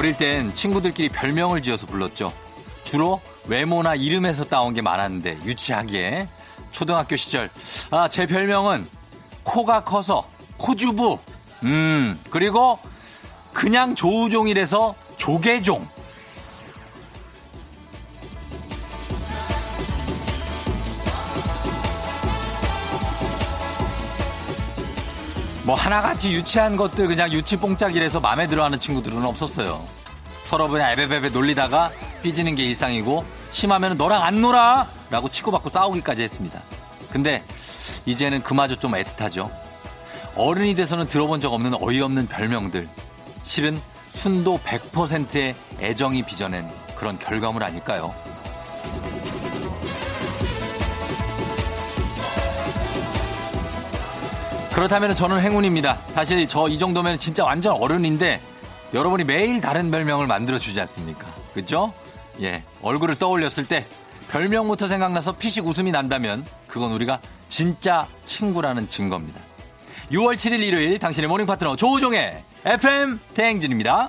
어릴 0.00 0.16
땐 0.16 0.54
친구들끼리 0.54 1.10
별명을 1.10 1.62
지어서 1.62 1.84
불렀죠. 1.84 2.32
주로 2.84 3.20
외모나 3.46 3.94
이름에서 3.94 4.44
따온 4.44 4.72
게 4.72 4.80
많았는데 4.80 5.40
유치하게 5.44 6.26
초등학교 6.70 7.16
시절 7.16 7.50
아 7.90 8.08
제 8.08 8.24
별명은 8.24 8.88
코가 9.44 9.84
커서 9.84 10.26
코주부 10.56 11.18
음 11.64 12.18
그리고 12.30 12.78
그냥 13.52 13.94
조우종이라서 13.94 14.94
조개종 15.18 15.86
뭐 25.70 25.76
하나같이 25.76 26.32
유치한 26.32 26.76
것들 26.76 27.06
그냥 27.06 27.30
유치 27.30 27.56
뽕짝이라서 27.56 28.18
마음에 28.18 28.48
들어하는 28.48 28.76
친구들은 28.76 29.24
없었어요. 29.24 29.84
서로 30.42 30.66
그냥 30.68 30.90
에베베베 30.90 31.28
놀리다가 31.28 31.92
삐지는 32.24 32.56
게 32.56 32.64
일상이고 32.64 33.24
심하면 33.52 33.96
너랑 33.96 34.20
안 34.20 34.40
놀아! 34.40 34.88
라고 35.10 35.28
치고받고 35.28 35.68
싸우기까지 35.68 36.24
했습니다. 36.24 36.60
근데 37.12 37.44
이제는 38.04 38.42
그마저 38.42 38.74
좀 38.74 38.90
애틋하죠. 38.94 39.48
어른이 40.34 40.74
돼서는 40.74 41.06
들어본 41.06 41.38
적 41.38 41.52
없는 41.52 41.74
어이없는 41.80 42.26
별명들. 42.26 42.88
실은 43.44 43.80
순도 44.08 44.58
100%의 44.64 45.54
애정이 45.78 46.24
빚어낸 46.24 46.68
그런 46.96 47.16
결과물 47.16 47.62
아닐까요? 47.62 48.12
그렇다면 54.80 55.14
저는 55.14 55.40
행운입니다. 55.40 55.98
사실 56.08 56.48
저 56.48 56.66
이 56.68 56.78
정도면 56.78 57.18
진짜 57.18 57.44
완전 57.44 57.74
어른인데 57.74 58.40
여러분이 58.94 59.24
매일 59.24 59.60
다른 59.60 59.90
별명을 59.90 60.26
만들어 60.26 60.58
주지 60.58 60.80
않습니까? 60.80 61.26
그죠? 61.52 61.92
예. 62.40 62.64
얼굴을 62.80 63.16
떠올렸을 63.16 63.66
때 63.68 63.84
별명부터 64.30 64.88
생각나서 64.88 65.32
피식 65.32 65.66
웃음이 65.66 65.90
난다면 65.90 66.46
그건 66.66 66.92
우리가 66.92 67.20
진짜 67.50 68.06
친구라는 68.24 68.88
증거입니다. 68.88 69.38
6월 70.12 70.36
7일 70.36 70.60
일요일 70.60 70.98
당신의 70.98 71.28
모닝 71.28 71.44
파트너 71.44 71.76
조우종의 71.76 72.42
FM 72.64 73.20
대행진입니다. 73.34 74.08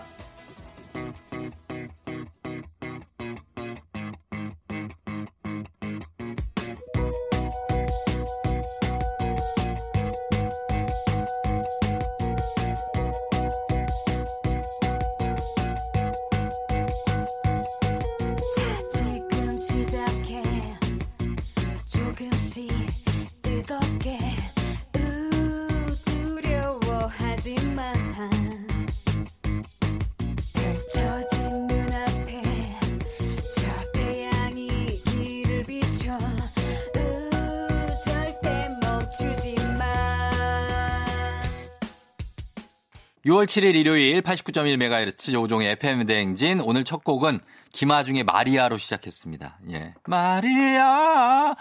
6월 43.32 43.46
7일 43.46 43.76
일요일 43.76 44.22
89.1MHz 44.22 45.32
조종의 45.32 45.72
FM 45.72 46.06
대행진 46.06 46.60
오늘 46.60 46.84
첫 46.84 47.02
곡은 47.06 47.40
김아중의 47.72 48.24
마리아로 48.26 48.78
시작했습니다. 48.78 49.60
예. 49.72 49.94
마리아. 50.06 51.54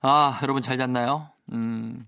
아, 0.00 0.38
여러분 0.42 0.62
잘 0.62 0.76
잤나요? 0.76 1.28
음. 1.52 2.06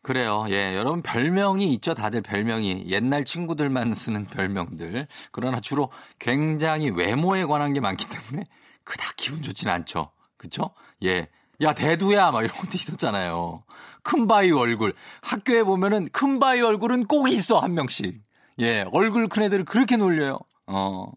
그래요. 0.00 0.46
예. 0.48 0.74
여러분 0.74 1.02
별명이 1.02 1.70
있죠. 1.74 1.92
다들 1.92 2.22
별명이. 2.22 2.86
옛날 2.88 3.24
친구들만 3.24 3.92
쓰는 3.94 4.24
별명들. 4.24 5.06
그러나 5.30 5.60
주로 5.60 5.90
굉장히 6.18 6.88
외모에 6.88 7.44
관한 7.44 7.74
게 7.74 7.80
많기 7.80 8.06
때문에 8.08 8.44
그닥 8.84 9.16
기분 9.16 9.42
좋진 9.42 9.68
않죠. 9.68 10.10
그쵸? 10.38 10.70
예. 11.02 11.28
야, 11.60 11.72
대두야! 11.72 12.30
막 12.30 12.42
이런 12.42 12.56
것도 12.56 12.70
있었잖아요. 12.74 13.64
큰 14.04 14.28
바위 14.28 14.52
얼굴. 14.52 14.94
학교에 15.22 15.64
보면은 15.64 16.08
큰 16.12 16.38
바위 16.38 16.60
얼굴은 16.60 17.06
꼭 17.06 17.28
있어, 17.28 17.58
한 17.58 17.74
명씩. 17.74 18.22
예, 18.60 18.84
얼굴 18.92 19.28
큰 19.28 19.42
애들을 19.42 19.64
그렇게 19.64 19.96
놀려요. 19.96 20.38
어. 20.66 21.10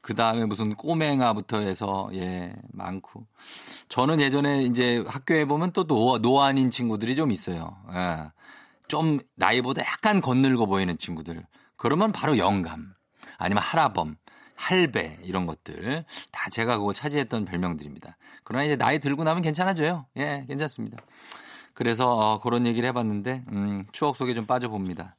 그 0.00 0.14
다음에 0.14 0.44
무슨 0.46 0.74
꼬맹아부터 0.74 1.60
해서, 1.60 2.08
예, 2.14 2.52
많고. 2.72 3.26
저는 3.88 4.20
예전에 4.20 4.62
이제 4.62 5.04
학교에 5.06 5.44
보면 5.44 5.72
또 5.72 5.86
노, 5.86 6.18
노안인 6.18 6.70
친구들이 6.70 7.14
좀 7.14 7.30
있어요. 7.30 7.76
예. 7.94 8.32
좀 8.88 9.18
나이보다 9.36 9.82
약간 9.82 10.20
겉늙어 10.20 10.66
보이는 10.66 10.96
친구들. 10.96 11.46
그러면 11.76 12.10
바로 12.10 12.38
영감. 12.38 12.94
아니면 13.38 13.62
할아범. 13.62 14.16
할배 14.60 15.20
이런 15.22 15.46
것들 15.46 16.04
다 16.32 16.50
제가 16.50 16.76
그거 16.76 16.92
차지했던 16.92 17.46
별명들입니다. 17.46 18.18
그러나 18.44 18.64
이제 18.64 18.76
나이 18.76 18.98
들고 18.98 19.24
나면 19.24 19.42
괜찮아져요. 19.42 20.06
예, 20.18 20.44
괜찮습니다. 20.48 20.98
그래서 21.74 22.12
어, 22.12 22.40
그런 22.40 22.66
얘기를 22.66 22.88
해봤는데 22.88 23.44
음, 23.52 23.78
추억 23.92 24.16
속에 24.16 24.34
좀 24.34 24.46
빠져봅니다. 24.46 25.16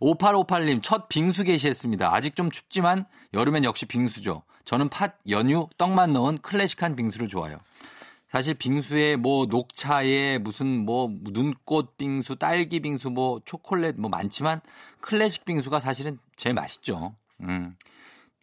5858님 0.00 0.80
첫 0.82 1.08
빙수 1.08 1.44
게시했습니다. 1.44 2.14
아직 2.14 2.36
좀 2.36 2.50
춥지만 2.50 3.06
여름엔 3.34 3.64
역시 3.64 3.86
빙수죠. 3.86 4.42
저는 4.64 4.88
팥, 4.90 5.18
연유, 5.28 5.68
떡만 5.78 6.12
넣은 6.12 6.38
클래식한 6.38 6.94
빙수를 6.94 7.28
좋아해요. 7.28 7.58
사실 8.30 8.54
빙수에 8.54 9.16
뭐 9.16 9.46
녹차에 9.46 10.38
무슨 10.38 10.84
뭐 10.84 11.10
눈꽃 11.22 11.96
빙수, 11.96 12.36
딸기 12.36 12.80
빙수, 12.80 13.10
뭐 13.10 13.40
초콜릿 13.44 13.98
뭐 13.98 14.10
많지만 14.10 14.60
클래식 15.00 15.46
빙수가 15.46 15.80
사실은 15.80 16.18
제일 16.36 16.54
맛있죠. 16.54 17.16
음. 17.40 17.74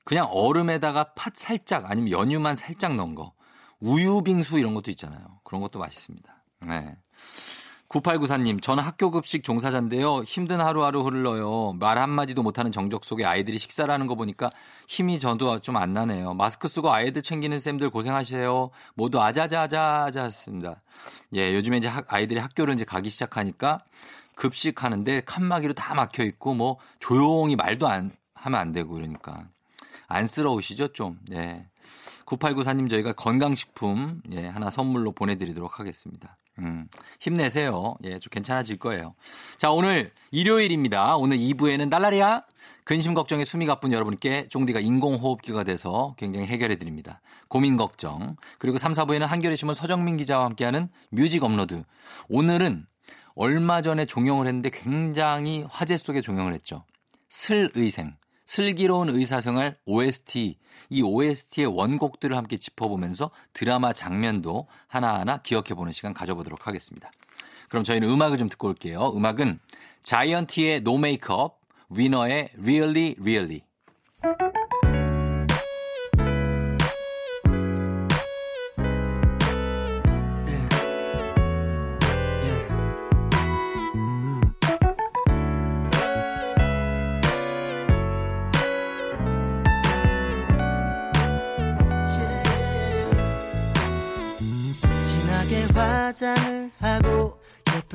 그냥 0.03 0.27
얼음에다가 0.31 1.13
팥 1.13 1.33
살짝 1.35 1.89
아니면 1.89 2.11
연유만 2.11 2.55
살짝 2.55 2.95
넣은 2.95 3.16
거. 3.16 3.33
우유 3.79 4.22
빙수 4.23 4.57
이런 4.57 4.73
것도 4.73 4.89
있잖아요. 4.91 5.39
그런 5.43 5.61
것도 5.61 5.79
맛있습니다. 5.79 6.34
네. 6.61 6.95
9894님, 7.89 8.61
저는 8.61 8.83
학교 8.83 9.09
급식 9.11 9.43
종사자인데요. 9.43 10.23
힘든 10.23 10.59
하루하루 10.59 11.03
흘러요. 11.03 11.73
말 11.79 11.97
한마디도 11.97 12.43
못하는 12.43 12.71
정적 12.71 13.05
속에 13.05 13.23
아이들이 13.23 13.57
식사를 13.57 13.93
하는 13.93 14.07
거 14.07 14.16
보니까 14.16 14.49
힘이 14.88 15.19
저도 15.19 15.59
좀 15.59 15.77
안 15.77 15.93
나네요. 15.93 16.33
마스크 16.33 16.67
쓰고 16.67 16.91
아이들 16.91 17.21
챙기는 17.21 17.57
쌤들 17.59 17.91
고생하세요. 17.91 18.71
모두 18.95 19.21
아자자자자 19.21 20.23
했습니다. 20.23 20.81
예, 21.35 21.53
요즘에 21.53 21.77
이제 21.77 21.89
아이들이 22.07 22.39
학교를 22.39 22.73
이제 22.73 22.83
가기 22.83 23.09
시작하니까 23.09 23.79
급식하는데 24.35 25.22
칸막이로 25.22 25.73
다 25.73 25.93
막혀 25.93 26.23
있고 26.23 26.53
뭐 26.53 26.77
조용히 26.99 27.55
말도 27.55 27.87
안 27.87 28.11
하면 28.33 28.59
안 28.59 28.72
되고 28.73 28.93
그러니까 28.93 29.47
안쓰러우시죠, 30.07 30.89
좀. 30.89 31.19
예. 31.31 31.67
9894님 32.25 32.89
저희가 32.89 33.13
건강식품 33.13 34.22
예, 34.31 34.47
하나 34.47 34.69
선물로 34.69 35.11
보내드리도록 35.13 35.79
하겠습니다. 35.79 36.35
음, 36.59 36.87
힘내세요. 37.19 37.96
예, 38.03 38.19
좀 38.19 38.29
괜찮아질 38.29 38.78
거예요. 38.78 39.13
자, 39.57 39.72
오늘 39.72 40.11
일요일입니다. 40.31 41.17
오늘 41.17 41.37
2부에는 41.37 41.90
날라리야 41.90 42.43
근심 42.84 43.13
걱정에 43.13 43.43
숨이 43.46 43.66
가쁜 43.66 43.91
여러분께 43.91 44.47
쫑디가 44.49 44.79
인공호흡기가 44.79 45.63
돼서 45.63 46.16
굉장히 46.17 46.47
해결해 46.47 46.78
드립니다. 46.78 47.22
고민 47.47 47.78
걱정. 47.78 48.35
그리고 48.57 48.78
3, 48.78 48.93
4부에는 48.93 49.25
한겨레 49.25 49.55
신문 49.55 49.75
서정민 49.75 50.17
기자와 50.17 50.46
함께하는 50.46 50.90
뮤직 51.09 51.43
업로드. 51.43 51.84
오늘은 52.29 52.85
얼마 53.35 53.81
전에 53.81 54.05
종영을 54.05 54.47
했는데 54.47 54.69
굉장히 54.69 55.66
화제 55.69 55.97
속에 55.97 56.22
종영을 56.22 56.53
했죠. 56.53 56.85
슬 57.29 57.69
의생. 57.75 58.16
슬기로운 58.45 59.09
의사생활 59.09 59.77
OST, 59.85 60.57
이 60.89 61.01
OST의 61.01 61.67
원곡들을 61.67 62.35
함께 62.35 62.57
짚어보면서 62.57 63.31
드라마 63.53 63.91
장면도 63.91 64.67
하나하나 64.87 65.37
기억해보는 65.37 65.91
시간 65.91 66.13
가져보도록 66.13 66.67
하겠습니다. 66.67 67.11
그럼 67.69 67.83
저희는 67.83 68.09
음악을 68.09 68.37
좀 68.37 68.49
듣고 68.49 68.67
올게요. 68.67 69.11
음악은 69.15 69.59
자이언티의 70.03 70.81
노 70.81 70.97
메이크업, 70.97 71.59
위너의 71.89 72.49
Really 72.57 73.15
Really. 73.19 73.61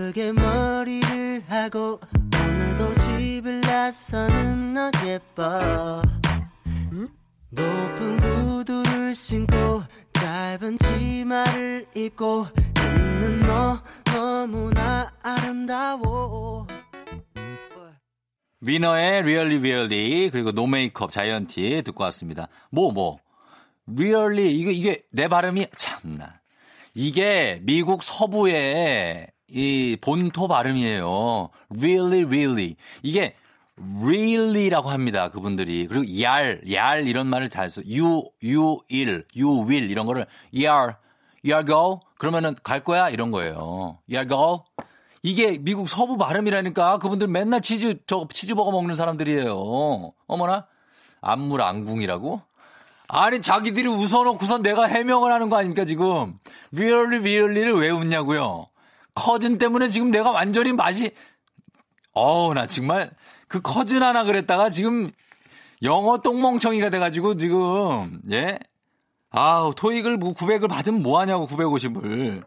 예쁘게 0.00 0.32
머리를 0.32 1.44
하고 1.46 2.00
오늘도 2.34 2.94
집을 2.94 3.60
나서는 3.60 4.72
너 4.72 4.90
예뻐 5.04 6.00
높은 7.50 8.16
구두를 8.16 9.14
신고 9.14 9.82
짧은 10.14 10.78
치마를 10.78 11.86
입고 11.94 12.46
있는 12.78 13.40
너 13.40 13.82
너무나 14.04 15.12
아름다워 15.22 16.66
위너의 18.62 19.22
Really 19.22 19.58
Really 19.58 20.30
그리고 20.30 20.52
No 20.52 20.66
Makeup 20.66 21.10
자이언티 21.10 21.82
듣고 21.84 22.04
왔습니다. 22.04 22.48
뭐 22.70 22.90
뭐. 22.90 23.18
Really 23.86 24.54
이게 24.54 24.72
이게 24.72 25.02
내 25.10 25.28
발음이 25.28 25.66
참나. 25.76 26.40
이게 26.94 27.60
미국 27.62 28.02
서부의 28.02 29.28
이 29.50 29.96
본토 30.00 30.48
발음이에요. 30.48 31.50
really 31.76 32.24
really. 32.24 32.76
이게 33.02 33.34
really라고 34.02 34.90
합니다. 34.90 35.28
그분들이. 35.28 35.86
그리고 35.86 36.20
얄, 36.22 36.60
얄 36.72 37.08
이런 37.08 37.26
말을 37.28 37.48
잘 37.48 37.70
써. 37.70 37.80
you 37.82 38.24
you 38.42 38.78
will, 38.90 39.24
you 39.36 39.66
will 39.66 39.90
이런 39.90 40.06
거를 40.06 40.26
you 40.54 40.92
you 41.44 41.64
go 41.64 42.00
그러면은 42.18 42.54
갈 42.62 42.80
거야 42.84 43.08
이런 43.08 43.30
거예요. 43.30 43.98
you 44.10 44.26
go 44.28 44.64
이게 45.22 45.58
미국 45.58 45.88
서부 45.88 46.16
발음이라니까 46.16 46.98
그분들 46.98 47.28
맨날 47.28 47.60
치즈 47.60 48.00
저 48.06 48.26
치즈버거 48.32 48.70
먹는 48.70 48.96
사람들이에요. 48.96 50.12
어머나 50.26 50.66
안물 51.20 51.60
안궁이라고? 51.60 52.42
아니 53.08 53.42
자기들이 53.42 53.88
웃어놓고선 53.88 54.62
내가 54.62 54.84
해명을 54.84 55.32
하는 55.32 55.48
거 55.48 55.56
아닙니까 55.56 55.84
지금 55.84 56.38
리얼리 56.70 57.18
리얼리를 57.18 57.74
왜 57.74 57.90
웃냐고요? 57.90 58.69
커즌 59.14 59.58
때문에 59.58 59.88
지금 59.88 60.10
내가 60.10 60.30
완전히 60.30 60.72
맛이 60.72 61.10
어우 62.12 62.54
나 62.54 62.66
정말 62.66 63.10
그 63.48 63.60
커즌 63.60 64.02
하나 64.02 64.24
그랬다가 64.24 64.70
지금 64.70 65.10
영어 65.82 66.18
똥멍청이가 66.18 66.90
돼가지고 66.90 67.36
지금 67.36 68.20
예 68.30 68.58
아우 69.30 69.74
토익을 69.74 70.16
뭐 70.16 70.34
900을 70.34 70.68
받으면 70.68 71.02
뭐 71.02 71.20
하냐고 71.20 71.46
950을 71.46 72.42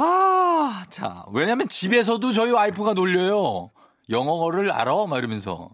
아, 0.00 0.84
자, 0.90 1.24
왜냐면 1.32 1.68
집에서도 1.68 2.32
저희 2.32 2.52
와이프가 2.52 2.94
놀려요. 2.94 3.72
영어를 4.08 4.70
알아? 4.70 5.06
막 5.06 5.18
이러면서. 5.18 5.70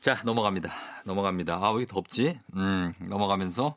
자, 0.00 0.18
넘어갑니다. 0.24 0.72
넘어갑니다. 1.04 1.54
아, 1.56 1.70
왜 1.72 1.84
덥지? 1.84 2.40
음, 2.56 2.94
넘어가면서 3.00 3.76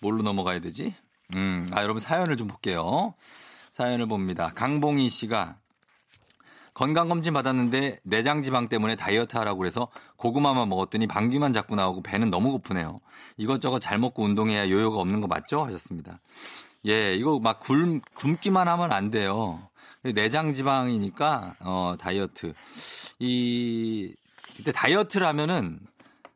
뭘로 0.00 0.22
넘어가야 0.22 0.58
되지? 0.58 0.92
음, 1.36 1.68
아, 1.72 1.82
여러분 1.84 2.00
사연을 2.00 2.36
좀 2.36 2.48
볼게요. 2.48 3.14
사연을 3.74 4.06
봅니다. 4.06 4.52
강봉희 4.54 5.08
씨가 5.08 5.56
건강검진 6.74 7.32
받았는데 7.34 7.98
내장지방 8.04 8.68
때문에 8.68 8.94
다이어트 8.94 9.36
하라고 9.36 9.58
그래서 9.58 9.88
고구마만 10.14 10.68
먹었더니 10.68 11.08
방귀만 11.08 11.52
자꾸 11.52 11.74
나오고 11.74 12.04
배는 12.04 12.30
너무 12.30 12.52
고프네요. 12.52 13.00
이것저것 13.36 13.80
잘 13.80 13.98
먹고 13.98 14.22
운동해야 14.22 14.70
요요가 14.70 15.00
없는 15.00 15.20
거 15.20 15.26
맞죠? 15.26 15.64
하셨습니다. 15.64 16.20
예, 16.86 17.14
이거 17.14 17.40
막 17.40 17.58
굶, 17.58 18.00
굶기만 18.14 18.68
하면 18.68 18.92
안 18.92 19.10
돼요. 19.10 19.68
내장 20.02 20.52
지방이니까, 20.52 21.56
어, 21.58 21.96
다이어트. 21.98 22.54
이, 23.18 24.14
그때 24.56 24.70
다이어트를 24.70 25.26
하면은 25.26 25.80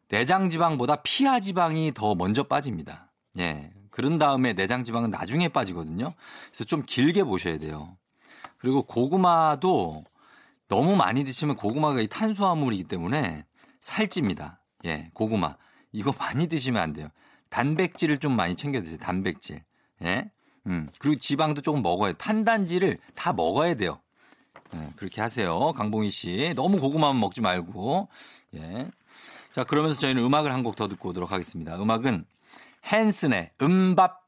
내장 0.09 0.51
지방보다 0.51 1.03
피하 1.05 1.39
지방이 1.39 1.93
더 1.95 2.17
먼저 2.17 2.43
빠집니다. 2.43 3.13
예. 3.39 3.71
그런 3.99 4.17
다음에 4.17 4.53
내장 4.53 4.85
지방은 4.85 5.11
나중에 5.11 5.49
빠지거든요. 5.49 6.15
그래서 6.47 6.63
좀 6.63 6.85
길게 6.87 7.25
보셔야 7.25 7.59
돼요. 7.59 7.97
그리고 8.59 8.85
고구마도 8.85 10.05
너무 10.69 10.95
많이 10.95 11.25
드시면 11.25 11.57
고구마가 11.57 12.01
이 12.01 12.07
탄수화물이기 12.07 12.85
때문에 12.85 13.45
살찝니다. 13.81 14.63
예, 14.85 15.11
고구마. 15.15 15.57
이거 15.91 16.15
많이 16.17 16.47
드시면 16.47 16.81
안 16.81 16.93
돼요. 16.93 17.09
단백질을 17.51 18.19
좀 18.21 18.37
많이 18.37 18.55
챙겨 18.55 18.81
드세요. 18.81 18.99
단백질. 18.99 19.65
예. 20.05 20.31
음, 20.69 20.89
그리고 21.01 21.19
지방도 21.19 21.61
조금 21.61 21.83
먹어야 21.83 22.13
탄단지를 22.13 22.99
다 23.17 23.33
먹어야 23.33 23.75
돼요. 23.75 24.01
예, 24.77 24.93
그렇게 24.95 25.21
하세요. 25.21 25.73
강봉희 25.73 26.11
씨. 26.11 26.53
너무 26.55 26.79
고구마만 26.79 27.19
먹지 27.19 27.41
말고. 27.41 28.07
예. 28.55 28.89
자, 29.51 29.65
그러면서 29.65 29.99
저희는 29.99 30.23
음악을 30.23 30.53
한 30.53 30.63
곡 30.63 30.77
더 30.77 30.87
듣고 30.87 31.09
오도록 31.09 31.33
하겠습니다. 31.33 31.75
음악은 31.83 32.25
헨슨의 32.85 33.51
음밥 33.63 34.28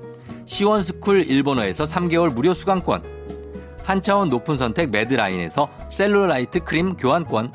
시원스쿨 0.51 1.29
일본어에서 1.29 1.85
3개월 1.85 2.33
무료 2.33 2.53
수강권, 2.53 3.01
한차원 3.85 4.27
높은 4.27 4.57
선택 4.57 4.89
매드라인에서 4.89 5.69
셀룰라이트 5.93 6.65
크림 6.65 6.97
교환권, 6.97 7.53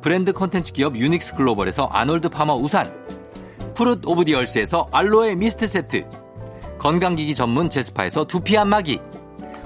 브랜드 0.00 0.32
콘텐츠 0.32 0.72
기업 0.72 0.96
유닉스 0.96 1.34
글로벌에서 1.34 1.90
아놀드 1.92 2.30
파머 2.30 2.54
우산, 2.54 2.90
Fruit 3.74 4.06
of 4.06 4.24
the 4.24 4.40
Earth에서 4.40 4.88
알로에 4.92 5.34
미스트 5.34 5.68
세트, 5.68 6.08
건강기기 6.78 7.34
전문 7.34 7.68
제스파에서 7.68 8.24
두피 8.24 8.56
안마기, 8.56 8.98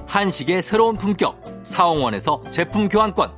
한식의 0.09 0.61
새로운 0.61 0.97
품격 0.97 1.41
사홍원에서 1.63 2.43
제품 2.51 2.89
교환권, 2.89 3.31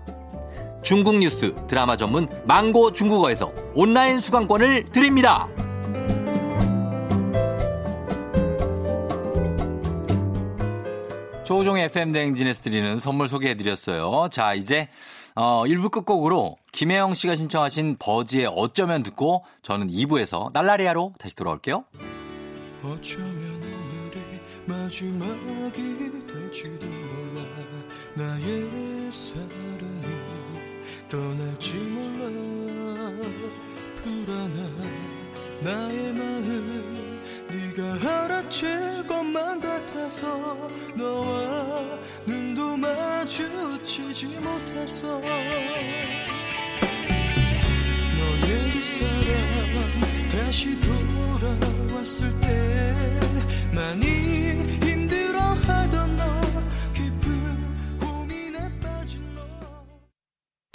중국 0.83 1.19
뉴스 1.19 1.55
드라마 1.67 1.99
전문 1.99 2.29
망고 2.47 2.95
중국어에서 2.95 3.53
온라인 3.75 4.21
수강권을 4.21 4.85
드립니다. 4.85 5.49
조종의 11.49 11.85
FM 11.87 12.13
대행진에서 12.13 12.63
드리는 12.63 12.99
선물 12.99 13.27
소개해드렸어요. 13.27 14.29
자, 14.31 14.53
이제, 14.53 14.91
어, 15.35 15.63
1부 15.65 15.91
끝곡으로 15.91 16.59
김혜영 16.73 17.15
씨가 17.15 17.37
신청하신 17.37 17.97
버즈의 17.99 18.53
어쩌면 18.55 19.03
듣고 19.03 19.47
저는 19.63 19.89
2부에서 19.89 20.53
날라리아로 20.53 21.15
다시 21.19 21.35
돌아올게요. 21.35 21.87
어쩌면 22.83 23.63
오늘이 23.63 24.41
마지막이 24.67 26.27
될지도 26.27 26.87
몰라 26.87 27.41
나의 28.13 29.11
사랑이 29.11 30.05
떠날지 31.09 31.75
몰라 31.77 33.11
불안한 34.05 34.85
나의 35.63 36.13
마음 36.13 37.08
네가 37.51 38.25
알아챌 38.25 39.05
것만 39.09 39.61
같아서 39.61 40.71
너와 40.95 41.99
눈도 42.27 42.77
마주치지 42.77 44.27
못했어 44.39 45.19
너의 45.19 45.53
그 48.73 48.81
사람 48.83 50.01
다시 50.31 50.79
돌아왔을 50.81 52.39
때 52.41 52.95
많이 53.73 54.18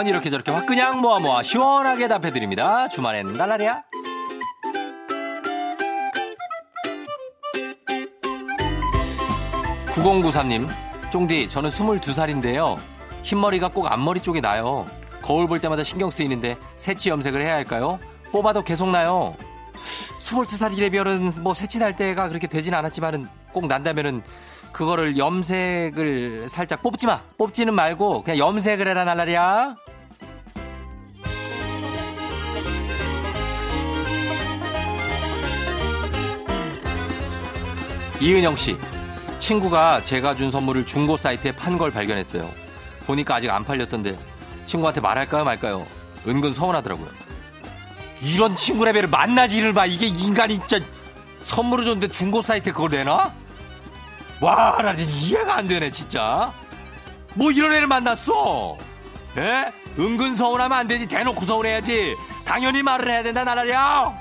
사연 0.00 0.06
이렇게 0.06 0.30
저렇게 0.30 0.50
확 0.50 0.64
그냥 0.64 1.02
모아 1.02 1.18
모아 1.18 1.42
시원하게 1.42 2.08
답해드립니다. 2.08 2.88
주말엔 2.88 3.34
날라리야. 3.34 3.82
9093님, 9.88 10.70
쫑디, 11.10 11.50
저는 11.50 11.68
22살인데요. 11.68 12.78
흰머리가 13.24 13.68
꼭 13.68 13.92
앞머리 13.92 14.22
쪽에 14.22 14.40
나요. 14.40 14.86
거울 15.20 15.46
볼 15.46 15.60
때마다 15.60 15.84
신경 15.84 16.10
쓰이는데 16.10 16.56
새치 16.78 17.10
염색을 17.10 17.42
해야 17.42 17.54
할까요? 17.54 17.98
뽑아도 18.32 18.62
계속 18.64 18.88
나요. 18.88 19.36
22살 20.20 20.78
이래별은 20.78 21.30
뭐 21.42 21.52
새치 21.52 21.78
날 21.78 21.94
때가 21.94 22.28
그렇게 22.28 22.46
되진 22.46 22.72
않았지만은 22.72 23.28
꼭 23.52 23.66
난다면은 23.66 24.22
그거를 24.72 25.18
염색을 25.18 26.48
살짝 26.48 26.82
뽑지 26.82 27.06
마. 27.06 27.20
뽑지는 27.36 27.74
말고 27.74 28.22
그냥 28.22 28.38
염색을 28.38 28.88
해라 28.88 29.04
날라리야. 29.04 29.76
이은영 38.20 38.56
씨. 38.56 38.76
친구가 39.38 40.02
제가 40.02 40.34
준 40.34 40.50
선물을 40.50 40.84
중고 40.84 41.16
사이트에 41.16 41.52
판 41.52 41.78
걸 41.78 41.90
발견했어요. 41.90 42.50
보니까 43.06 43.36
아직 43.36 43.50
안 43.50 43.64
팔렸던데 43.64 44.18
친구한테 44.66 45.00
말할까요 45.00 45.44
말까요? 45.44 45.86
은근 46.28 46.52
서운하더라고요. 46.52 47.08
이런 48.22 48.54
친구 48.54 48.84
레벨을 48.84 49.08
만나지를 49.08 49.72
마. 49.72 49.86
이게 49.86 50.06
인간이 50.06 50.58
진짜 50.58 50.78
선물을 51.42 51.84
줬는데 51.86 52.08
중고 52.08 52.42
사이트에 52.42 52.72
그걸 52.72 52.90
내놔? 52.90 53.32
와, 54.42 54.78
나 54.82 54.92
이해가 54.92 55.56
안 55.56 55.68
되네, 55.68 55.90
진짜. 55.90 56.52
뭐 57.34 57.50
이런 57.50 57.72
애를 57.72 57.86
만났어? 57.86 58.76
에? 59.38 59.72
은근 59.98 60.36
서운하면 60.36 60.78
안 60.78 60.86
되지. 60.86 61.06
대놓고 61.06 61.44
서운해야지. 61.46 62.14
당연히 62.44 62.82
말을 62.82 63.10
해야 63.10 63.22
된다, 63.22 63.44
나라야. 63.44 64.12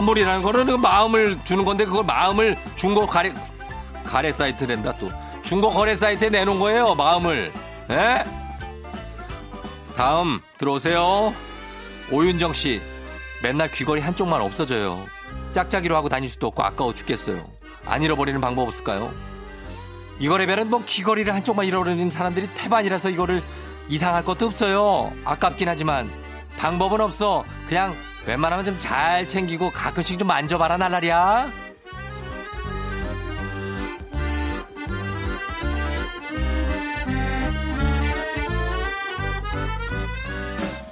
선물이라는 0.00 0.42
거는 0.42 0.66
그 0.66 0.72
마음을 0.72 1.38
주는 1.44 1.64
건데 1.64 1.84
그걸 1.84 2.04
마음을 2.04 2.56
중고 2.74 3.06
가래 3.06 3.34
가래 4.04 4.32
사이트랜다 4.32 4.96
또 4.96 5.08
중고 5.42 5.70
거래 5.70 5.96
사이트에 5.96 6.30
내놓은 6.30 6.58
거예요 6.58 6.94
마음을 6.94 7.52
에? 7.90 8.24
다음 9.96 10.40
들어오세요. 10.56 11.34
오윤정 12.10 12.52
씨. 12.54 12.80
맨날 13.42 13.70
귀걸이 13.70 14.00
한쪽만 14.00 14.40
없어져요. 14.40 15.04
짝짝이로 15.52 15.94
하고 15.96 16.08
다닐 16.08 16.28
수도 16.28 16.46
없고 16.46 16.62
아까워 16.62 16.94
죽겠어요. 16.94 17.46
안 17.84 18.02
잃어버리는 18.02 18.40
방법 18.40 18.68
없을까요? 18.68 19.12
이거래면은 20.18 20.70
뭐 20.70 20.82
귀걸이를 20.86 21.34
한쪽만 21.34 21.66
잃어버리는 21.66 22.10
사람들이 22.10 22.48
태반이라서 22.54 23.10
이거를 23.10 23.42
이상할 23.88 24.24
것도 24.24 24.46
없어요. 24.46 25.12
아깝긴 25.24 25.68
하지만 25.68 26.10
방법은 26.56 27.00
없어. 27.00 27.44
그냥 27.68 27.94
웬만하면 28.26 28.64
좀 28.64 28.78
잘 28.78 29.26
챙기고 29.26 29.70
가끔씩 29.70 30.18
좀 30.18 30.28
만져봐라 30.28 30.76
날라리야. 30.76 31.48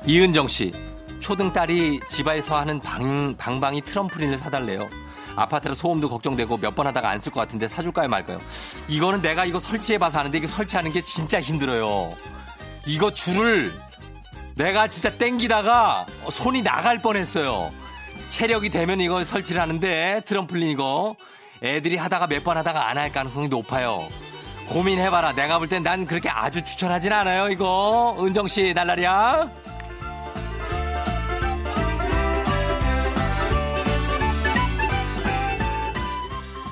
이은정 0.06 0.48
씨, 0.48 0.72
초등 1.20 1.52
딸이 1.52 2.00
집에서 2.08 2.56
하는 2.56 2.80
방, 2.80 3.36
방방이 3.36 3.82
트럼프린을 3.82 4.38
사달래요. 4.38 4.88
아파트라 5.36 5.74
소음도 5.74 6.08
걱정되고 6.08 6.56
몇 6.58 6.74
번 6.74 6.86
하다가 6.86 7.10
안 7.10 7.20
쓸 7.20 7.32
것 7.32 7.40
같은데 7.40 7.68
사줄까요 7.68 8.08
말까요? 8.08 8.40
이거는 8.88 9.20
내가 9.22 9.44
이거 9.44 9.60
설치해봐서 9.60 10.18
하는데 10.18 10.36
이거 10.38 10.48
설치하는 10.48 10.92
게 10.92 11.02
진짜 11.02 11.40
힘들어요. 11.40 12.16
이거 12.86 13.12
줄을 13.12 13.72
내가 14.58 14.88
진짜 14.88 15.10
땡기다가 15.16 16.04
손이 16.30 16.62
나갈 16.62 17.00
뻔했어요. 17.00 17.70
체력이 18.28 18.70
되면 18.70 19.00
이거 19.00 19.24
설치를 19.24 19.60
하는데 19.60 20.20
트럼플린 20.26 20.68
이거 20.68 21.14
애들이 21.62 21.96
하다가 21.96 22.26
몇 22.26 22.42
번 22.44 22.56
하다가 22.58 22.88
안 22.88 22.98
할 22.98 23.10
가능성이 23.12 23.46
높아요. 23.48 24.08
고민해봐라. 24.68 25.32
내가 25.32 25.58
볼 25.58 25.68
땐 25.68 25.82
난 25.82 26.04
그렇게 26.06 26.28
아주 26.28 26.62
추천하진 26.62 27.12
않아요. 27.12 27.48
이거 27.48 28.16
은정씨 28.20 28.74
날라리야. 28.74 29.48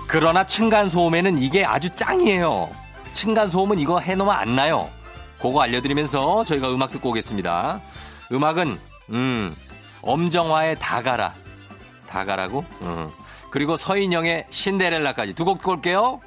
그러나 0.06 0.44
층간소음에는 0.46 1.38
이게 1.38 1.64
아주 1.64 1.90
짱이에요. 1.90 2.70
층간소음은 3.12 3.78
이거 3.78 3.98
해놓으면 3.98 4.34
안 4.34 4.54
나요. 4.56 4.88
그거 5.48 5.62
알려드리면서 5.62 6.44
저희가 6.44 6.72
음악 6.72 6.90
듣고 6.90 7.10
오겠습니다. 7.10 7.80
음악은, 8.32 8.78
음, 9.10 9.56
엄정화의 10.02 10.78
다가라. 10.78 11.34
다가라고? 12.08 12.64
음. 12.82 13.10
그리고 13.50 13.76
서인영의 13.76 14.46
신데렐라까지 14.50 15.34
두 15.34 15.44
곡 15.44 15.58
듣고 15.58 15.72
올게요. 15.72 16.20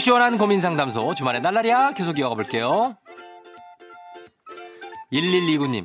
속 0.00 0.04
시원한 0.04 0.38
고민 0.38 0.62
상담소 0.62 1.14
주말에 1.14 1.40
날라리야 1.40 1.92
계속 1.92 2.18
이어가 2.18 2.34
볼게요. 2.34 2.96
1129님, 5.12 5.84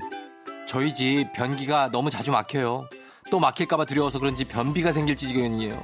저희 0.65 0.93
집 0.93 1.33
변기가 1.33 1.91
너무 1.91 2.09
자주 2.09 2.31
막혀요. 2.31 2.87
또 3.29 3.41
막힐까봐 3.41 3.83
두려워서 3.83 4.19
그런지 4.19 4.45
변비가 4.45 4.93
생길 4.93 5.17
지경이에요. 5.17 5.83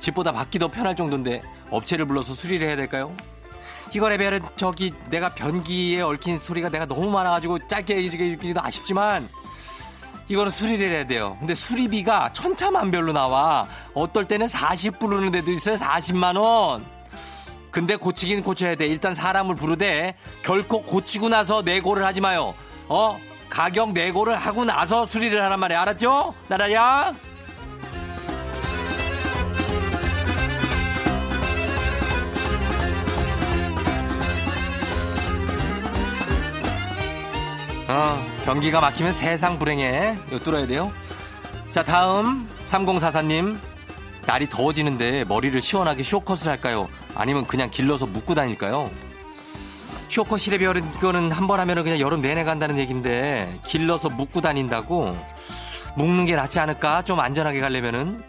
집보다 0.00 0.32
밖이 0.32 0.58
더 0.58 0.66
편할 0.66 0.96
정도인데 0.96 1.40
업체를 1.70 2.04
불러서 2.04 2.34
수리를 2.34 2.66
해야 2.66 2.74
될까요? 2.74 3.14
이거 3.94 4.08
레벨은 4.08 4.40
저기 4.56 4.92
내가 5.08 5.32
변기에 5.36 6.00
얽힌 6.00 6.40
소리가 6.40 6.70
내가 6.70 6.84
너무 6.84 7.08
많아가지고 7.10 7.68
짧게 7.68 7.96
얘기해주기도 7.96 8.60
아쉽지만 8.60 9.28
이거는 10.26 10.50
수리를 10.50 10.84
해야 10.84 11.06
돼요. 11.06 11.36
근데 11.38 11.54
수리비가 11.54 12.32
천차만별로 12.32 13.12
나와. 13.12 13.68
어떨 13.94 14.24
때는 14.24 14.48
40 14.48 14.98
부르는 14.98 15.30
데도 15.30 15.52
있어요. 15.52 15.76
40만 15.76 16.36
원. 16.36 16.97
근데 17.78 17.94
고치긴 17.94 18.42
고쳐야 18.42 18.74
돼. 18.74 18.88
일단 18.88 19.14
사람을 19.14 19.54
부르되 19.54 20.16
결코 20.42 20.82
고치고 20.82 21.28
나서 21.28 21.62
내고를 21.62 22.04
하지 22.04 22.20
마요. 22.20 22.52
어? 22.88 23.16
가격 23.48 23.92
내고를 23.92 24.34
하고 24.34 24.64
나서 24.64 25.06
수리를 25.06 25.40
하란 25.40 25.60
말이야. 25.60 25.82
알았죠? 25.82 26.34
나라야? 26.48 27.14
어, 37.86 38.26
변기가 38.44 38.80
막히면 38.80 39.12
세상 39.12 39.56
불행해. 39.56 40.18
이거 40.26 40.40
뚫어야 40.40 40.66
돼요. 40.66 40.90
자, 41.70 41.84
다음 41.84 42.48
3044님. 42.66 43.56
날이 44.26 44.50
더워지는데 44.50 45.24
머리를 45.24 45.62
시원하게 45.62 46.02
쇼컷을 46.02 46.48
할까요? 46.48 46.88
아니면 47.18 47.46
그냥 47.46 47.68
길러서 47.68 48.06
묶고 48.06 48.34
다닐까요? 48.34 48.90
쇼컷이래 50.08 50.56
별은 50.58 50.88
이거는 50.94 51.30
한 51.32 51.46
번 51.46 51.60
하면은 51.60 51.82
그냥 51.84 51.98
여름 52.00 52.22
내내 52.22 52.44
간다는 52.44 52.78
얘기인데 52.78 53.58
길러서 53.66 54.08
묶고 54.10 54.40
다닌다고 54.40 55.14
묶는 55.96 56.24
게 56.24 56.34
낫지 56.36 56.58
않을까? 56.60 57.02
좀 57.02 57.20
안전하게 57.20 57.60
가려면은 57.60 58.22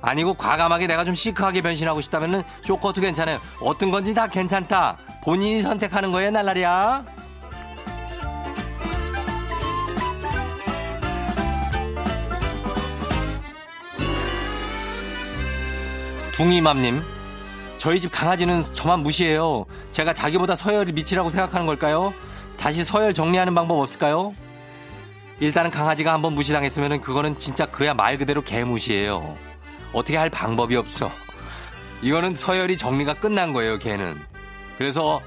아니고 0.00 0.34
과감하게 0.34 0.86
내가 0.86 1.04
좀 1.04 1.14
시크하게 1.14 1.60
변신하고 1.60 2.00
싶다면은 2.00 2.42
쇼컷도 2.64 3.02
괜찮아요. 3.02 3.38
어떤 3.60 3.90
건지 3.90 4.14
다 4.14 4.26
괜찮다. 4.26 4.96
본인이 5.22 5.60
선택하는 5.60 6.10
거예요, 6.10 6.30
날라리야. 6.30 7.04
둥이맘님, 16.32 17.02
저희 17.80 17.98
집 17.98 18.12
강아지는 18.12 18.62
저만 18.74 19.00
무시해요. 19.00 19.64
제가 19.90 20.12
자기보다 20.12 20.54
서열이 20.54 20.92
밑이라고 20.92 21.30
생각하는 21.30 21.64
걸까요? 21.66 22.12
다시 22.58 22.84
서열 22.84 23.14
정리하는 23.14 23.54
방법 23.54 23.80
없을까요? 23.80 24.34
일단은 25.40 25.70
강아지가 25.70 26.12
한번 26.12 26.34
무시당했으면 26.34 27.00
그거는 27.00 27.38
진짜 27.38 27.64
그야 27.64 27.94
말 27.94 28.18
그대로 28.18 28.42
개무시예요. 28.42 29.34
어떻게 29.94 30.18
할 30.18 30.28
방법이 30.28 30.76
없어. 30.76 31.10
이거는 32.02 32.34
서열이 32.34 32.76
정리가 32.76 33.14
끝난 33.14 33.54
거예요, 33.54 33.78
걔는. 33.78 34.14
그래서 34.76 35.22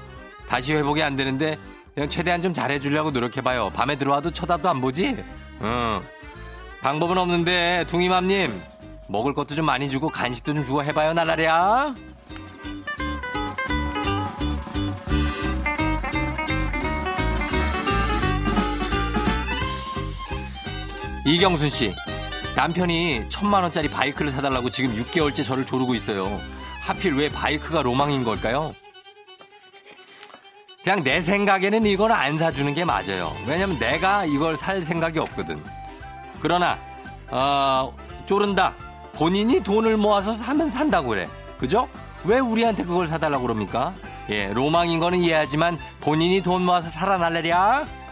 다시 0.48 0.74
회복이 0.74 1.02
안 1.02 1.16
되는데 1.16 1.58
그냥 1.92 2.08
최대한 2.08 2.40
좀 2.40 2.54
잘해주려고 2.54 3.10
노력해봐요. 3.10 3.70
밤에 3.70 3.96
들어와도 3.96 4.30
쳐다도 4.30 4.68
안 4.68 4.80
보지? 4.80 5.16
응. 5.60 6.00
방법은 6.82 7.18
없는데 7.18 7.84
둥이맘님 7.88 8.62
먹을 9.08 9.34
것도 9.34 9.56
좀 9.56 9.66
많이 9.66 9.90
주고 9.90 10.08
간식도 10.08 10.54
좀 10.54 10.64
주고 10.64 10.84
해봐요, 10.84 11.14
나라랴. 11.14 12.13
이경순 21.24 21.70
씨. 21.70 21.94
남편이 22.54 23.26
천만 23.30 23.62
원짜리 23.62 23.88
바이크를 23.88 24.30
사달라고 24.30 24.70
지금 24.70 24.94
6개월째 24.94 25.44
저를 25.44 25.64
조르고 25.64 25.94
있어요. 25.94 26.40
하필 26.80 27.14
왜 27.14 27.30
바이크가 27.30 27.82
로망인 27.82 28.24
걸까요? 28.24 28.74
그냥 30.84 31.02
내 31.02 31.22
생각에는 31.22 31.86
이걸 31.86 32.12
안 32.12 32.36
사주는 32.36 32.74
게 32.74 32.84
맞아요. 32.84 33.34
왜냐면 33.46 33.78
내가 33.78 34.26
이걸 34.26 34.56
살 34.56 34.82
생각이 34.82 35.18
없거든. 35.18 35.62
그러나, 36.40 36.78
어, 37.30 37.94
쪼른다. 38.26 38.74
본인이 39.14 39.62
돈을 39.62 39.96
모아서 39.96 40.34
사면 40.34 40.70
산다고 40.70 41.08
그래. 41.08 41.28
그죠? 41.56 41.88
왜 42.24 42.38
우리한테 42.38 42.84
그걸 42.84 43.08
사달라고 43.08 43.44
그럽니까? 43.44 43.94
예, 44.28 44.52
로망인 44.52 45.00
거는 45.00 45.20
이해하지만 45.20 45.78
본인이 46.00 46.42
돈 46.42 46.62
모아서 46.66 46.90
살아날래랴? 46.90 48.03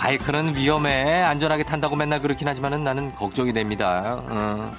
바이크는 0.00 0.56
위험해. 0.56 1.22
안전하게 1.22 1.64
탄다고 1.64 1.94
맨날 1.94 2.22
그렇긴 2.22 2.48
하지만은 2.48 2.82
나는 2.82 3.14
걱정이 3.16 3.52
됩니다. 3.52 4.22
어. 4.30 4.72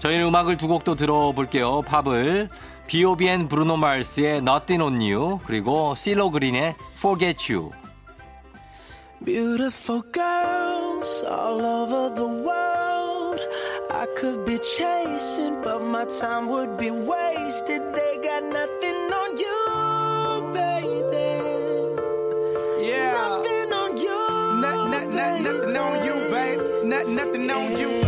저희는 0.00 0.26
음악을 0.26 0.56
두 0.56 0.66
곡도 0.66 0.96
들어볼게요. 0.96 1.82
팝을. 1.82 2.48
B.O.B. 2.88 3.28
앤 3.28 3.48
브루노 3.48 3.76
마르스의 3.76 4.38
Nothing 4.38 4.82
on 4.82 5.00
You 5.00 5.38
그리고 5.46 5.94
실로 5.94 6.30
그린의 6.30 6.74
Forget 6.96 7.50
You 7.50 7.70
Beautiful 9.24 10.02
girls 10.12 11.24
all 11.24 11.64
over 11.64 12.14
the 12.14 12.28
world. 12.28 13.40
I 13.90 14.06
could 14.18 14.44
be 14.44 14.58
chasing, 14.58 15.62
but 15.62 15.80
my 15.80 16.04
time 16.20 16.48
would 16.50 16.76
be 16.76 16.90
wasted. 16.90 17.80
They 17.94 18.18
got 18.20 18.42
nothing 18.42 19.10
on 19.14 19.38
you, 19.38 20.52
baby. 20.52 21.40
Yeah. 22.86 23.12
Nothing. 23.12 23.53
Nothing 25.14 25.76
on 25.76 26.04
you, 26.04 26.14
babe. 26.30 26.60
Not, 26.84 27.08
nothing 27.08 27.50
on 27.50 27.70
you. 27.78 28.02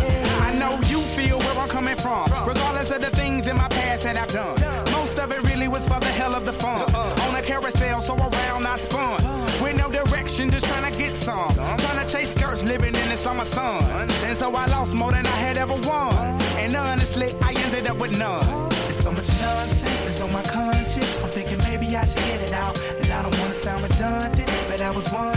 I 0.47 0.53
know 0.59 0.73
you 0.87 0.99
feel 1.15 1.39
where 1.39 1.57
I'm 1.57 1.69
coming 1.69 1.95
from. 1.95 2.25
Regardless 2.45 2.91
of 2.91 3.01
the 3.01 3.09
things 3.11 3.47
in 3.47 3.55
my 3.55 3.69
past 3.69 4.03
that 4.03 4.17
I've 4.17 4.33
done. 4.33 4.59
Most 4.91 5.17
of 5.17 5.31
it 5.31 5.41
really 5.43 5.67
was 5.67 5.87
for 5.87 5.99
the 5.99 6.13
hell 6.19 6.35
of 6.35 6.45
the 6.45 6.53
fun. 6.53 6.93
On 6.93 7.35
a 7.35 7.41
carousel, 7.41 8.01
so 8.01 8.15
around 8.15 8.67
I 8.67 8.77
spun. 8.77 9.23
With 9.61 9.77
no 9.77 9.89
direction, 9.89 10.49
just 10.49 10.65
trying 10.65 10.91
to 10.91 10.97
get 10.97 11.15
some. 11.15 11.53
Trying 11.55 12.05
to 12.05 12.11
chase 12.11 12.33
skirts, 12.35 12.63
living 12.63 12.95
in 12.95 13.09
the 13.09 13.17
summer 13.17 13.45
sun. 13.45 13.83
And 14.27 14.37
so 14.37 14.53
I 14.53 14.65
lost 14.67 14.93
more 14.93 15.11
than 15.11 15.25
I 15.25 15.37
had 15.45 15.57
ever 15.57 15.75
won. 15.75 16.13
And 16.57 16.75
honestly, 16.75 17.33
I 17.41 17.53
ended 17.53 17.87
up 17.87 17.97
with 17.97 18.17
none. 18.17 18.67
It's 18.89 19.01
so 19.03 19.11
much 19.11 19.29
nonsense, 19.39 20.07
it's 20.07 20.19
on 20.19 20.31
my 20.33 20.43
conscience. 20.43 21.23
I'm 21.23 21.29
thinking 21.29 21.59
maybe 21.59 21.95
I 21.95 22.05
should 22.05 22.17
get 22.17 22.41
it 22.41 22.53
out. 22.53 22.77
And 22.99 23.11
I 23.11 23.21
don't 23.21 23.39
want 23.39 23.53
to 23.53 23.59
sound 23.59 23.83
redundant, 23.83 24.51
but 24.67 24.81
I 24.81 24.91
was 24.91 25.09
wondering 25.11 25.36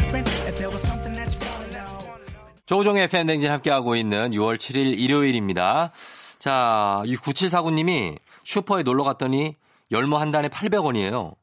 조우종의 2.71 3.09
팬댕진 3.09 3.51
함께하고 3.51 3.97
있는 3.97 4.31
6월 4.31 4.57
7일 4.57 4.97
일요일입니다. 4.97 5.91
자, 6.39 7.03
이 7.05 7.17
9749님이 7.17 8.17
슈퍼에 8.45 8.85
놀러 8.85 9.03
갔더니 9.03 9.57
열무 9.91 10.17
한 10.19 10.31
단에 10.31 10.47
800원이에요. 10.47 11.35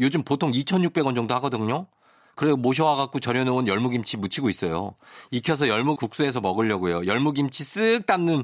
요즘 0.00 0.24
보통 0.24 0.50
2,600원 0.50 1.14
정도 1.14 1.36
하거든요. 1.36 1.86
그래서 2.34 2.56
모셔와갖고 2.56 3.20
절여놓은 3.20 3.68
열무김치 3.68 4.16
무치고 4.16 4.48
있어요. 4.48 4.96
익혀서 5.30 5.68
열무 5.68 5.94
국수에서 5.94 6.40
먹으려고요. 6.40 7.06
열무김치 7.06 7.62
쓱 7.62 8.06
담는 8.06 8.42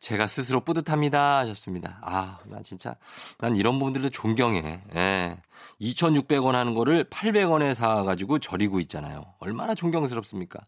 제가 0.00 0.26
스스로 0.26 0.60
뿌듯합니다 0.60 1.38
하셨습니다. 1.38 1.98
아, 2.02 2.38
난 2.46 2.62
진짜 2.62 2.94
난 3.38 3.56
이런 3.56 3.78
분들도 3.78 4.10
존경해. 4.10 4.80
예. 4.94 5.38
2,600원 5.80 6.52
하는 6.52 6.74
거를 6.74 7.04
800원에 7.04 7.74
사가지고 7.74 8.38
절이고 8.38 8.80
있잖아요. 8.80 9.24
얼마나 9.40 9.74
존경스럽습니까? 9.74 10.60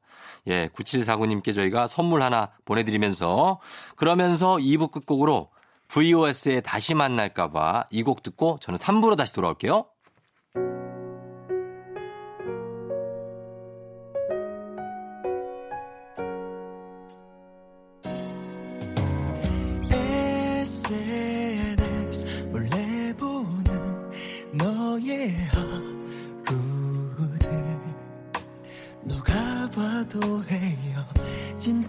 예, 0.49 0.69
9749님께 0.69 1.55
저희가 1.55 1.87
선물 1.87 2.23
하나 2.23 2.51
보내드리면서 2.67 3.59
그러면서 3.97 4.57
2부 4.57 4.91
끝곡으로 4.91 5.49
VOS에 5.89 6.61
다시 6.61 6.93
만날까봐 6.95 7.87
이 7.91 8.03
곡 8.03 8.23
듣고 8.23 8.59
저는 8.61 8.79
3부로 8.79 9.17
다시 9.17 9.33
돌아올게요. 9.33 9.87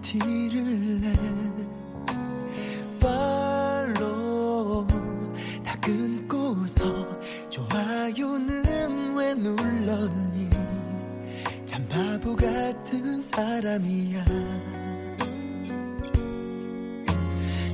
티를 0.10 1.02
내. 1.02 1.14
발로 3.00 4.88
다 5.64 5.80
끊고서 5.80 7.08
좋아요는 7.52 9.16
왜 9.16 9.36
눌렀니? 9.36 10.50
참 11.64 11.88
바보 11.88 12.36
같은 12.36 13.22
사람이야. 13.22 14.26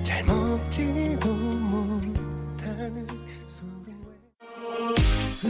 잘 0.04 0.26
먹지도 0.26 1.34
못하는 1.34 3.08
술은 3.48 3.86
왜 4.04 5.50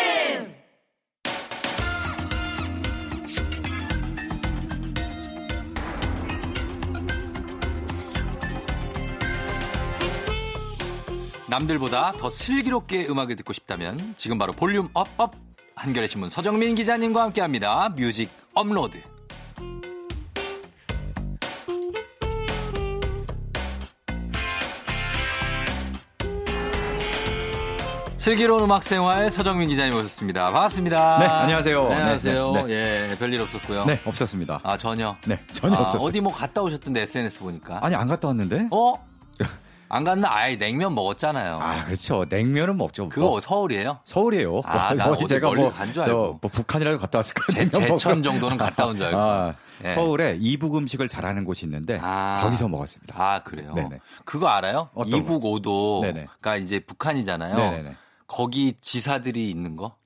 남들보다 11.51 12.13
더 12.13 12.29
슬기롭게 12.29 13.07
음악을 13.09 13.35
듣고 13.35 13.51
싶다면 13.51 14.13
지금 14.15 14.37
바로 14.37 14.53
볼륨 14.53 14.87
up 14.93 15.14
up 15.14 15.35
한겨레 15.75 16.07
신문 16.07 16.29
서정민 16.29 16.75
기자님과 16.75 17.23
함께합니다. 17.23 17.89
뮤직 17.89 18.29
업로드. 18.53 19.01
슬기로운 28.17 28.63
음악 28.63 28.83
생활 28.83 29.29
서정민 29.29 29.67
기자님 29.67 29.93
오셨습니다. 29.95 30.51
반갑습니다. 30.51 31.19
네, 31.19 31.25
안녕하세요. 31.25 31.89
네, 31.89 31.95
안녕하세요. 31.95 32.51
네, 32.53 32.69
예, 32.69 33.15
별일 33.17 33.41
없었고요. 33.41 33.85
네, 33.85 33.99
없었습니다. 34.05 34.61
아, 34.63 34.77
전혀. 34.77 35.17
네, 35.25 35.43
전혀 35.51 35.75
아, 35.75 35.81
없었어요. 35.81 36.07
어디 36.07 36.21
뭐 36.21 36.31
갔다 36.31 36.61
오셨던데 36.61 37.01
SNS 37.01 37.39
보니까. 37.39 37.79
아니, 37.83 37.95
안 37.95 38.07
갔다 38.07 38.29
왔는데? 38.29 38.67
어? 38.71 38.93
안 39.93 40.05
갔나? 40.05 40.33
아예 40.33 40.55
냉면 40.57 40.95
먹었잖아요. 40.95 41.59
아, 41.61 41.83
그렇죠. 41.83 42.25
냉면은 42.29 42.77
먹죠. 42.77 43.09
그거 43.09 43.27
뭐. 43.27 43.41
서울이에요? 43.41 43.99
서울이에요. 44.05 44.61
아, 44.63 44.93
나 44.93 45.07
어디 45.09 45.25
어디 45.25 45.37
멀리 45.39 45.69
간줄 45.69 46.03
알고. 46.03 46.11
저, 46.13 46.37
뭐 46.41 46.49
북한이라도 46.49 46.97
갔다 46.97 47.17
왔을 47.19 47.33
거예요. 47.33 47.69
제- 47.69 47.79
제천 47.87 48.23
정도는 48.23 48.55
갔다 48.55 48.85
온 48.85 48.95
줄 48.95 49.07
알고. 49.07 49.19
아, 49.19 49.53
예. 49.83 49.89
서울에 49.89 50.37
이북 50.39 50.77
음식을 50.77 51.09
잘하는 51.09 51.43
곳이 51.43 51.65
있는데 51.65 51.99
아. 52.01 52.39
거기서 52.41 52.69
먹었습니다. 52.69 53.15
아, 53.17 53.39
그래요? 53.43 53.73
네네. 53.73 53.99
그거 54.23 54.47
알아요? 54.47 54.89
이북 55.05 55.43
오도가. 55.43 56.55
이제 56.55 56.79
북한이잖아요. 56.79 57.55
네네네. 57.57 57.95
거기 58.27 58.75
지사들이 58.79 59.49
있는 59.49 59.75
거? 59.75 59.97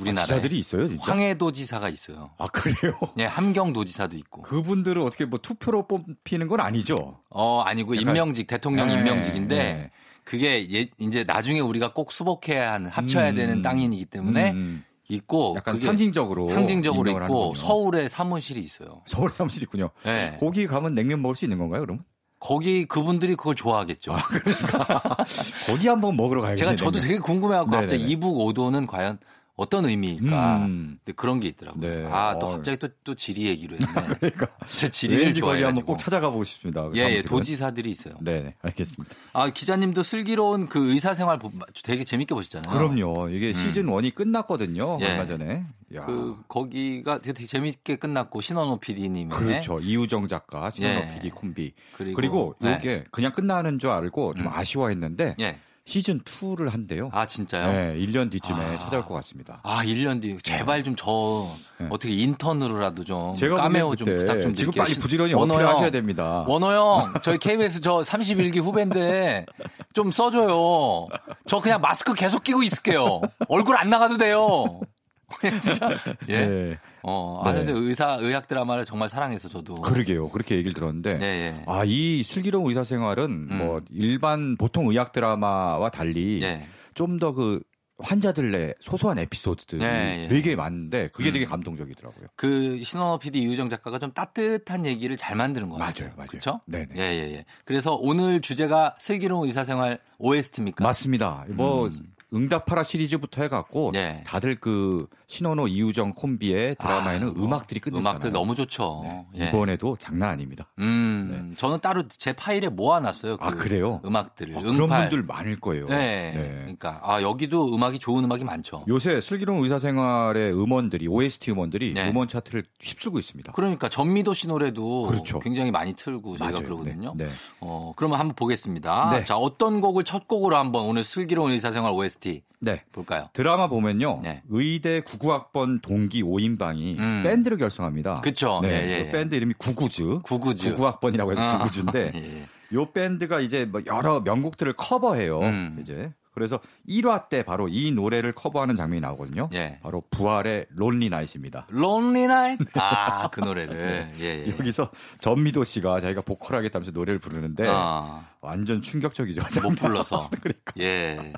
우리나라에. 0.00 0.26
지사들이 0.26 0.58
있어요, 0.58 0.88
진짜? 0.88 1.02
황해도 1.04 1.52
지사가 1.52 1.88
있어요. 1.88 2.30
아, 2.38 2.46
그래요? 2.48 2.98
예, 3.18 3.24
함경도 3.24 3.84
지사도 3.84 4.16
있고. 4.16 4.42
그분들은 4.42 5.02
어떻게 5.02 5.24
뭐 5.24 5.38
투표로 5.38 5.86
뽑히는 5.88 6.48
건 6.48 6.60
아니죠? 6.60 6.96
어, 7.30 7.60
아니고 7.62 7.96
약간- 7.96 8.08
임명직, 8.16 8.46
대통령 8.46 8.88
네, 8.88 8.94
임명직인데 8.94 9.56
네. 9.56 9.90
그게 10.24 10.66
예, 10.72 10.86
이제 10.98 11.24
나중에 11.24 11.60
우리가 11.60 11.92
꼭 11.92 12.12
수복해야 12.12 12.72
하는 12.74 12.90
합쳐야 12.90 13.30
음. 13.30 13.34
되는 13.34 13.62
땅이기 13.62 14.04
때문에 14.06 14.50
음, 14.52 14.84
있고 15.08 15.54
약간 15.56 15.78
상징적으로 15.78 16.44
상징적으로 16.44 17.10
있고 17.10 17.20
하는군요. 17.20 17.54
서울에 17.54 18.08
사무실이 18.10 18.60
있어요. 18.60 19.00
서울 19.06 19.30
사무실 19.30 19.62
있군요. 19.62 19.88
네. 20.04 20.36
거기 20.38 20.66
가면 20.66 20.94
냉면 20.94 21.22
먹을 21.22 21.34
수 21.34 21.46
있는 21.46 21.56
건가요, 21.58 21.80
그럼? 21.80 22.00
거기 22.40 22.84
그분들이 22.84 23.34
그걸 23.34 23.54
좋아하겠죠. 23.56 24.14
거기 25.66 25.88
한번 25.88 26.16
먹으러 26.16 26.42
가야겠네요. 26.42 26.56
제가 26.56 26.74
저도 26.76 27.00
되게 27.00 27.18
궁금해갖고. 27.18 27.70
갑자기 27.70 28.02
이북 28.04 28.38
오도는 28.38 28.86
과연 28.86 29.18
어떤 29.58 29.84
의미일까? 29.86 30.56
음. 30.66 30.98
근데 31.04 31.16
그런 31.16 31.40
게 31.40 31.48
있더라고요. 31.48 31.80
네. 31.82 32.08
아, 32.12 32.38
또 32.38 32.46
어. 32.46 32.50
갑자기 32.52 32.76
또, 32.78 32.86
또 33.02 33.16
지리 33.16 33.46
얘기로 33.46 33.74
했네. 33.76 33.86
그러니까 34.20 34.46
제 34.72 34.88
지리를 34.88 35.34
거기 35.40 35.64
한번. 35.64 35.84
꼭 35.84 35.98
찾아가 35.98 36.30
보고 36.30 36.44
싶습니다. 36.44 36.88
그 36.88 36.96
예, 36.96 37.16
예. 37.16 37.22
도지사들이 37.22 37.90
있어요. 37.90 38.14
네, 38.20 38.54
알겠습니다. 38.62 39.14
아, 39.32 39.50
기자님도 39.50 40.04
슬기로운 40.04 40.68
그 40.68 40.92
의사 40.92 41.12
생활 41.12 41.40
보- 41.40 41.50
되게 41.82 42.04
재밌게 42.04 42.34
보시잖아요. 42.36 42.72
그럼요. 42.72 43.30
이게 43.30 43.52
시즌 43.52 43.86
1이 43.86 44.14
끝났거든요. 44.14 44.94
음. 44.96 45.00
예. 45.00 45.10
얼마 45.10 45.26
전에. 45.26 45.64
야. 45.96 46.06
그, 46.06 46.36
거기가 46.46 47.18
되게 47.18 47.44
재밌게 47.44 47.96
끝났고, 47.96 48.40
신원호 48.40 48.78
PD님의. 48.78 49.30
그렇죠. 49.30 49.80
이우정 49.80 50.28
작가, 50.28 50.70
신현호 50.70 51.00
예. 51.00 51.14
PD 51.14 51.30
콤비. 51.30 51.72
그리고, 51.96 52.14
그리고, 52.14 52.54
네. 52.60 52.76
이게 52.78 53.04
그냥 53.10 53.32
끝나는 53.32 53.80
줄 53.80 53.90
알고 53.90 54.34
좀 54.34 54.46
음. 54.46 54.52
아쉬워했는데 54.52 55.34
예. 55.40 55.58
시즌 55.88 56.20
2를 56.20 56.70
한대요. 56.70 57.08
아, 57.14 57.24
진짜요? 57.24 57.72
네, 57.72 57.98
1년 57.98 58.30
뒤쯤에 58.30 58.58
아. 58.62 58.78
찾아올 58.78 59.06
것 59.06 59.14
같습니다. 59.14 59.60
아, 59.62 59.82
1년 59.84 60.20
뒤. 60.20 60.36
제발 60.42 60.84
좀 60.84 60.94
저, 60.96 61.48
네. 61.80 61.86
어떻게 61.88 62.12
인턴으로라도 62.12 63.04
좀. 63.04 63.34
제가 63.34 63.54
까메오 63.56 63.96
좀 63.96 64.14
부탁 64.14 64.34
좀 64.42 64.52
지금 64.54 64.70
드릴게요. 64.72 64.82
빨리 64.82 64.92
신- 64.92 65.00
부지런히 65.02 65.32
형. 65.32 65.50
하셔야 65.50 65.90
됩니다. 65.90 66.44
원호 66.46 66.72
형, 66.72 67.14
저희 67.22 67.38
KBS 67.38 67.80
저 67.80 68.02
31기 68.02 68.60
후배인데 68.60 69.46
좀 69.94 70.10
써줘요. 70.10 71.06
저 71.46 71.58
그냥 71.60 71.80
마스크 71.80 72.12
계속 72.12 72.44
끼고 72.44 72.62
있을게요. 72.64 73.22
얼굴 73.48 73.78
안 73.78 73.88
나가도 73.88 74.18
돼요. 74.18 74.80
진짜. 75.60 75.90
예. 76.28 76.46
네. 76.46 76.78
어, 77.02 77.42
아, 77.44 77.52
네. 77.52 77.64
의사, 77.68 78.16
의학 78.20 78.48
드라마를 78.48 78.84
정말 78.84 79.08
사랑해서 79.08 79.48
저도. 79.48 79.80
그러게요. 79.82 80.28
그렇게 80.28 80.56
얘기를 80.56 80.72
들었는데 80.72 81.18
예, 81.20 81.24
예. 81.24 81.64
아, 81.66 81.82
이 81.84 82.22
슬기로운 82.22 82.68
의사 82.68 82.84
생활은 82.84 83.48
음. 83.50 83.58
뭐 83.58 83.80
일반 83.90 84.56
보통 84.56 84.88
의학 84.88 85.12
드라마와 85.12 85.90
달리 85.90 86.42
예. 86.42 86.66
좀더 86.94 87.32
그 87.32 87.60
환자들의 88.00 88.76
소소한 88.80 89.18
에피소드들이. 89.18 90.28
되게 90.28 90.54
많은데 90.54 91.08
그게 91.08 91.30
음. 91.30 91.32
되게 91.32 91.44
감동적이더라고요. 91.44 92.28
그 92.36 92.82
신원호 92.84 93.18
PD 93.18 93.40
이유정 93.40 93.68
작가가 93.68 93.98
좀 93.98 94.12
따뜻한 94.12 94.86
얘기를 94.86 95.16
잘 95.16 95.36
만드는 95.36 95.68
것 95.68 95.78
같아요. 95.78 96.06
맞아요, 96.06 96.16
맞아요. 96.16 96.28
그렇죠? 96.28 96.60
네 96.66 96.86
네. 96.86 96.94
예, 96.96 97.02
예, 97.02 97.34
예. 97.34 97.44
그래서 97.64 97.94
오늘 97.94 98.40
주제가 98.40 98.94
슬기로운 99.00 99.46
의사 99.48 99.64
생활 99.64 99.98
OST입니까? 100.18 100.84
맞습니다. 100.84 101.44
뭐 101.50 101.88
음. 101.88 102.12
응답하라 102.32 102.82
시리즈부터 102.82 103.42
해갖고 103.42 103.90
네. 103.92 104.22
다들 104.26 104.56
그 104.56 105.06
신원호 105.26 105.66
이우정 105.68 106.12
콤비의 106.12 106.76
드라마에는 106.76 107.28
아, 107.28 107.30
뭐, 107.32 107.44
음악들이 107.44 107.80
끝냈잖아요. 107.80 108.10
음악들 108.10 108.32
너무 108.32 108.54
좋죠. 108.54 109.00
네, 109.02 109.26
예. 109.40 109.48
이번에도 109.48 109.96
장난 109.98 110.30
아닙니다. 110.30 110.64
음, 110.78 111.54
저는 111.56 111.78
따로 111.80 112.06
제 112.08 112.32
파일에 112.32 112.68
모아놨어요. 112.68 113.38
그 113.38 113.44
아, 113.44 113.50
그래요? 113.50 114.00
음악들을. 114.04 114.56
아, 114.56 114.60
그런 114.60 114.74
응팔. 114.78 115.08
분들 115.08 115.22
많을 115.24 115.60
거예요. 115.60 115.86
네. 115.88 116.32
네. 116.34 116.56
그러니까 116.60 117.00
아 117.02 117.22
여기도 117.22 117.74
음악이 117.74 117.98
좋은 117.98 118.24
음악이 118.24 118.44
많죠. 118.44 118.84
요새 118.88 119.20
슬기로운 119.20 119.62
의사생활의 119.64 120.52
음원들이 120.52 121.08
OST 121.08 121.50
음원들이 121.52 121.94
네. 121.94 122.10
음원 122.10 122.28
차트를 122.28 122.64
휩쓸고 122.80 123.18
있습니다. 123.18 123.52
그러니까 123.52 123.88
전미도 123.88 124.34
씨 124.34 124.48
노래도 124.48 125.02
그렇죠. 125.04 125.38
굉장히 125.38 125.70
많이 125.70 125.94
틀고 125.94 126.36
저희가. 126.36 126.58
그러거든요. 126.58 127.14
네, 127.16 127.24
네. 127.26 127.30
어, 127.60 127.92
그러면 127.96 128.18
한번 128.18 128.34
보겠습니다. 128.34 129.10
네. 129.12 129.24
자, 129.24 129.36
어떤 129.36 129.80
곡을 129.80 130.04
첫 130.04 130.26
곡으로 130.28 130.56
한번 130.56 130.84
오늘 130.84 131.04
슬기로운 131.04 131.52
의사생활 131.52 131.92
OST 131.92 132.17
네. 132.60 132.82
볼까요? 132.92 133.28
드라마 133.32 133.68
보면요. 133.68 134.20
네. 134.22 134.42
의대 134.48 135.00
99학번 135.02 135.80
동기 135.80 136.22
5인방이 136.22 136.98
음. 136.98 137.22
밴드를 137.24 137.56
결성합니다. 137.56 138.20
그쵸. 138.20 138.60
네. 138.62 138.68
예, 138.68 138.74
예, 138.74 139.02
그 139.02 139.08
예. 139.08 139.12
밴드 139.12 139.34
이름이 139.34 139.54
구구즈. 139.58 140.20
구구즈. 140.24 140.76
99학번이라고 140.76 141.32
해서 141.32 141.42
아. 141.42 141.58
구구즈인데 141.58 142.12
예. 142.14 142.76
요 142.76 142.86
밴드가 142.90 143.40
이제 143.40 143.64
뭐 143.64 143.80
여러 143.86 144.20
명곡들을 144.20 144.72
커버해요. 144.74 145.38
음. 145.40 145.78
이제 145.80 146.12
그래서 146.38 146.60
1화 146.88 147.28
때 147.28 147.42
바로 147.42 147.66
이 147.68 147.90
노래를 147.90 148.32
커버하는 148.32 148.76
장면이 148.76 149.00
나오거든요. 149.00 149.48
예. 149.54 149.80
바로 149.82 150.04
부활의 150.10 150.66
Lonely 150.70 151.08
Night입니다. 151.08 151.66
Lonely 151.72 152.24
Night. 152.24 152.64
아, 152.78 153.28
그 153.28 153.40
노래를. 153.40 154.12
예, 154.20 154.44
예. 154.46 154.48
여기서 154.48 154.90
전미도 155.18 155.64
씨가 155.64 156.00
자기가 156.00 156.20
보컬하겠다면서 156.20 156.92
노래를 156.92 157.18
부르는데 157.18 157.66
아, 157.68 158.28
완전 158.40 158.80
충격적이죠. 158.80 159.42
못 159.62 159.74
불러서. 159.78 160.30
그러니까 160.40 160.72
예. 160.78 161.32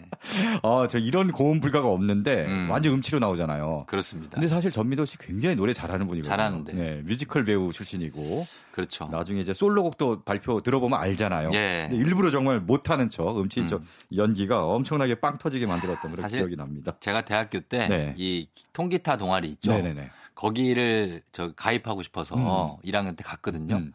아, 0.63 0.87
저 0.91 0.99
이런 0.99 1.33
고음 1.33 1.61
불가가 1.61 1.89
없는데 1.89 2.47
음. 2.47 2.69
완전 2.71 2.95
음치로 2.95 3.19
나오잖아요. 3.19 3.85
그렇습니다. 3.87 4.35
근데 4.35 4.49
사실 4.49 4.71
전미도 4.71 5.07
씨 5.07 5.17
굉장히 5.19 5.57
노래 5.57 5.73
잘하는 5.73 6.07
분이거든요. 6.07 6.31
잘하는데. 6.31 6.73
네, 6.75 7.03
뮤지컬 7.05 7.45
배우 7.45 7.73
출신이고 7.73 8.47
그렇죠. 8.73 9.09
나중에 9.11 9.41
이제 9.41 9.55
솔로곡도 9.55 10.23
발표 10.25 10.61
들어보면 10.61 11.01
알잖아요. 11.01 11.51
예. 11.55 11.87
근데 11.89 11.97
일부러 12.05 12.31
정말 12.31 12.61
못하는 12.61 13.09
척 13.09 13.39
음치 13.39 13.67
척 13.67 13.83
연기가 14.15 14.67
엄청나게 14.67 15.17
빵 15.17 15.39
터지게 15.39 15.67
만들었던 15.67 16.11
그런 16.11 16.29
기억이 16.29 16.57
납니다. 16.57 16.97
제가 17.01 17.23
대학교 17.23 17.61
때 17.61 17.89
네. 17.89 18.15
이 18.19 18.47
통기타 18.73 19.17
동아리 19.17 19.49
있죠. 19.53 19.73
네네네. 19.73 20.11
거기를 20.35 21.23
저 21.33 21.53
가입하고 21.53 22.03
싶어서 22.03 22.79
1학년 22.85 23.17
때 23.17 23.23
갔거든요. 23.23 23.77
음. 23.77 23.93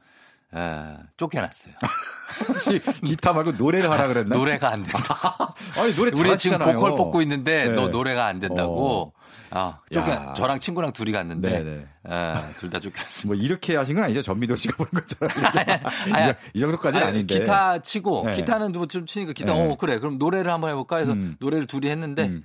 에, 0.56 0.98
쫓겨났어요. 1.18 1.74
혹시 2.48 2.80
기타 3.04 3.34
말고 3.34 3.54
노래를 3.54 3.90
하라 3.90 4.08
그랬나? 4.08 4.36
노래가 4.36 4.70
안 4.72 4.84
된다. 4.84 5.54
아니 5.78 5.94
노래 5.96 6.10
우리 6.10 6.14
지금 6.14 6.26
잘하시잖아요. 6.26 6.76
보컬 6.76 6.96
뽑고 6.96 7.22
있는데 7.24 7.66
네. 7.66 7.70
너 7.76 7.88
노래가 7.90 8.26
안 8.26 8.40
된다고. 8.40 9.14
아, 9.52 9.80
쫓겨 9.92 10.12
야. 10.12 10.34
저랑 10.34 10.60
친구랑 10.60 10.92
둘이 10.92 11.12
갔는데 11.12 11.50
네네. 11.50 11.86
둘다 12.58 12.80
쫓겨났습니다. 12.80 13.28
뭐 13.28 13.36
이렇게 13.36 13.76
하신 13.78 13.96
건 13.96 14.04
아니죠? 14.06 14.22
전미도 14.22 14.56
씨가 14.56 14.76
부른 14.76 14.92
것처럼. 15.02 15.32
이, 16.54 16.58
이 16.58 16.60
정도까지는 16.60 17.06
아니, 17.06 17.16
아닌데. 17.16 17.40
기타 17.40 17.78
치고 17.80 18.24
네. 18.26 18.36
기타는 18.38 18.72
뭐 18.72 18.86
좀 18.88 19.06
치니까 19.06 19.34
기타 19.34 19.54
네. 19.54 19.60
어 19.72 19.76
그래 19.78 20.00
그럼 20.00 20.18
노래를 20.18 20.52
한번 20.52 20.72
해볼까 20.72 20.98
해서 20.98 21.12
음. 21.14 21.36
노래를 21.40 21.68
둘이 21.68 21.90
했는데 21.90 22.24
음. 22.28 22.44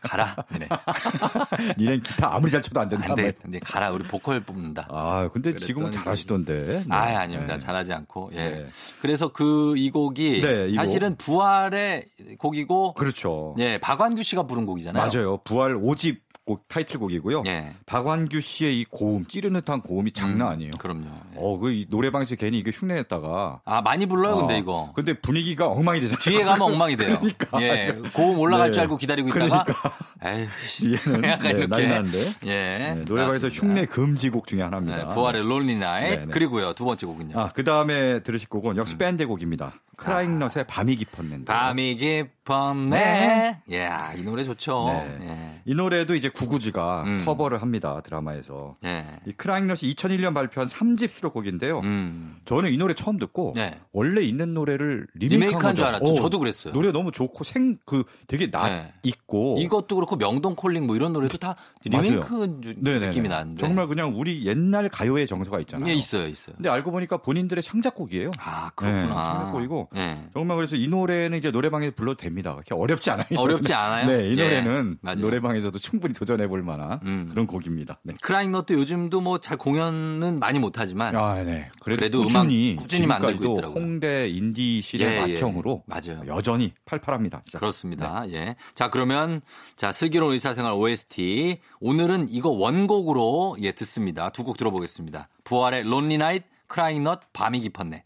가라. 0.00 0.34
네. 0.58 0.66
니넨 1.78 2.02
기타 2.02 2.34
아무리 2.34 2.50
잘 2.50 2.62
쳐도 2.62 2.80
안 2.80 2.88
된다. 2.88 3.06
안 3.10 3.14
돼. 3.14 3.22
뭐. 3.22 3.32
근데 3.42 3.58
가라. 3.60 3.90
우리 3.90 4.04
보컬 4.04 4.40
뽑는다. 4.40 4.88
아, 4.90 5.28
근데 5.32 5.54
지금은 5.56 5.92
잘하시던데. 5.92 6.64
네. 6.64 6.84
아, 6.90 7.18
아닙니다. 7.18 7.54
네. 7.54 7.58
잘하지 7.60 7.92
않고. 7.92 8.30
예. 8.34 8.36
네. 8.36 8.66
그래서 9.00 9.28
그 9.28 9.74
이 9.76 9.90
곡이 9.90 10.40
네. 10.40 10.74
사실은 10.74 11.16
부활의 11.16 12.06
곡이고 12.38 12.94
그렇죠. 12.94 13.54
예, 13.58 13.78
박완규 13.78 14.22
씨가 14.22 14.46
부른 14.46 14.66
곡이잖아요. 14.66 15.06
맞아요. 15.06 15.36
부활 15.38 15.74
5집 15.74 16.18
곡 16.44 16.68
타이틀곡이고요. 16.68 17.44
예. 17.46 17.74
박완규 17.86 18.40
씨의 18.40 18.80
이 18.80 18.84
고음, 18.84 19.24
찌르는 19.24 19.60
듯한 19.60 19.80
고음이 19.80 20.12
장난 20.12 20.48
아니에요. 20.48 20.72
그럼요. 20.78 21.06
예. 21.06 21.36
어, 21.36 21.58
그이 21.58 21.86
노래방에서 21.88 22.36
괜히 22.36 22.58
이게 22.58 22.70
흉내냈다가 22.72 23.60
아, 23.64 23.80
많이 23.82 24.04
불러요, 24.06 24.36
근데 24.36 24.54
어, 24.54 24.58
이거. 24.58 24.92
근데 24.94 25.14
분위기가 25.18 25.68
엉망이 25.68 26.00
되잖아요. 26.00 26.18
뒤에 26.20 26.44
가면 26.44 26.60
엉망이 26.60 26.96
돼요. 26.96 27.18
그러니까. 27.18 27.62
예. 27.62 27.94
고음 28.12 28.38
올라갈 28.38 28.68
네. 28.68 28.72
줄 28.72 28.82
알고 28.82 28.96
기다리고 28.96 29.28
있다가 29.28 29.64
그러니까. 29.64 29.92
에이, 30.22 30.94
약간 31.24 31.42
네, 31.42 31.58
이렇게. 31.62 31.86
나는데. 31.86 32.18
예. 32.44 32.48
네, 32.48 32.94
노래방에서. 33.06 33.48
흉내 33.48 33.86
금지곡 33.86 34.46
중에 34.46 34.62
하나입니다. 34.62 34.96
네, 35.08 35.14
부활의 35.14 35.42
Lonely 35.42 35.76
Night. 35.76 36.10
네, 36.10 36.16
네. 36.16 36.26
그리고요, 36.26 36.74
두 36.74 36.84
번째 36.84 37.06
곡은요. 37.06 37.38
아, 37.38 37.48
그 37.54 37.64
다음에 37.64 38.20
들으실 38.22 38.48
곡은 38.48 38.76
역시 38.76 38.96
밴드 38.96 39.26
곡입니다. 39.26 39.72
크라잉넛의 39.96 40.64
밤이 40.66 40.96
깊었는데. 40.96 41.52
음. 41.52 41.54
밤이 41.54 41.96
깊 41.96 42.43
었네. 42.52 43.62
예, 43.70 43.88
이 44.16 44.22
노래 44.22 44.44
좋죠. 44.44 44.84
네. 45.18 45.60
이 45.64 45.74
노래도 45.74 46.14
이제 46.14 46.28
구구즈가 46.28 47.04
음. 47.04 47.22
커버를 47.24 47.62
합니다. 47.62 48.00
드라마에서. 48.04 48.74
예. 48.84 48.88
예. 48.94 49.06
이 49.26 49.32
크라잉넛이 49.32 49.94
2001년 49.94 50.34
발표한 50.34 50.68
3집 50.68 51.10
수록곡인데요. 51.10 51.80
음. 51.80 52.36
저는 52.44 52.72
이 52.72 52.76
노래 52.76 52.94
처음 52.94 53.18
듣고 53.18 53.52
네. 53.56 53.80
원래 53.92 54.22
있는 54.22 54.52
노래를 54.54 55.06
리메이크한 55.14 55.74
줄 55.76 55.84
알았죠. 55.86 56.14
저도 56.16 56.38
그랬어요. 56.38 56.72
노래 56.74 56.92
너무 56.92 57.10
좋고 57.12 57.44
생 57.44 57.74
그 57.86 58.04
되게 58.28 58.50
낯 58.50 58.68
네. 58.68 58.92
있고 59.02 59.56
이것도 59.58 59.96
그렇고 59.96 60.16
명동 60.16 60.54
Calling 60.54 60.86
뭐 60.86 60.94
이런 60.96 61.12
노래도 61.12 61.38
다 61.38 61.56
리메이크 61.84 62.60
주- 62.62 62.74
네네네. 62.78 63.06
느낌이 63.08 63.28
나는데. 63.28 63.58
정말 63.60 63.86
그냥 63.88 64.12
우리 64.18 64.46
옛날 64.46 64.88
가요의 64.88 65.26
정서가 65.26 65.60
있잖아요. 65.60 65.88
예, 65.90 65.94
있어요, 65.94 66.26
있어요. 66.28 66.54
근데 66.56 66.68
알고 66.68 66.90
보니까 66.92 67.16
본인들의 67.18 67.62
창작곡이에요. 67.62 68.30
아, 68.38 68.66
네, 68.66 68.70
그렇구나. 68.74 69.24
창작곡이고 69.24 69.88
예. 69.96 70.18
정말 70.34 70.56
그래서 70.56 70.76
이 70.76 70.86
노래는 70.88 71.38
이제 71.38 71.50
노래방에 71.50 71.90
불러도 71.90 72.16
됩니다. 72.18 72.33
그렇게 72.42 72.74
어렵지 72.74 73.10
않아요. 73.10 73.26
이 73.30 73.36
어렵지. 73.36 73.72
않아요? 73.74 74.06
네, 74.06 74.28
이 74.28 74.38
예, 74.38 74.42
노래는 74.44 74.98
맞아요. 75.00 75.20
노래방에서도 75.20 75.78
충분히 75.78 76.14
도전해 76.14 76.46
볼 76.48 76.62
만한 76.62 77.00
음. 77.04 77.26
그런 77.30 77.46
곡입니다. 77.46 78.00
네. 78.02 78.14
크라잉넛도 78.22 78.74
요즘도 78.74 79.20
뭐 79.20 79.38
잘 79.38 79.56
공연은 79.58 80.38
많이 80.38 80.58
못 80.58 80.78
하지만 80.78 81.14
아, 81.16 81.42
네. 81.44 81.68
그래도, 81.80 81.98
그래도 82.00 82.22
꾸준히 82.22 82.72
음악 82.72 82.82
꾸준히 82.82 83.06
만들고 83.06 83.44
있더라고요. 83.52 83.82
홍대 83.82 84.28
인디 84.28 84.56
scene의 84.56 85.06
예, 85.08 85.12
예. 85.28 85.34
맏형으로 85.34 85.82
맞아요. 85.86 86.22
여전히 86.26 86.72
팔팔합니다. 86.84 87.42
진짜. 87.44 87.58
그렇습니다. 87.58 88.24
네. 88.26 88.34
예. 88.34 88.56
자, 88.74 88.88
그러면 88.90 89.40
자, 89.76 89.92
슬기로운 89.92 90.32
의사생활 90.34 90.72
OST 90.72 91.58
오늘은 91.80 92.28
이거 92.30 92.48
원곡으로 92.50 93.56
예, 93.60 93.72
듣습니다. 93.72 94.30
두 94.30 94.44
곡 94.44 94.56
들어보겠습니다. 94.58 95.28
부활의 95.44 95.84
Lonely 95.84 96.18
Night, 96.18 96.42
크라잉넛, 96.66 97.32
밤이 97.32 97.60
깊었네. 97.60 98.04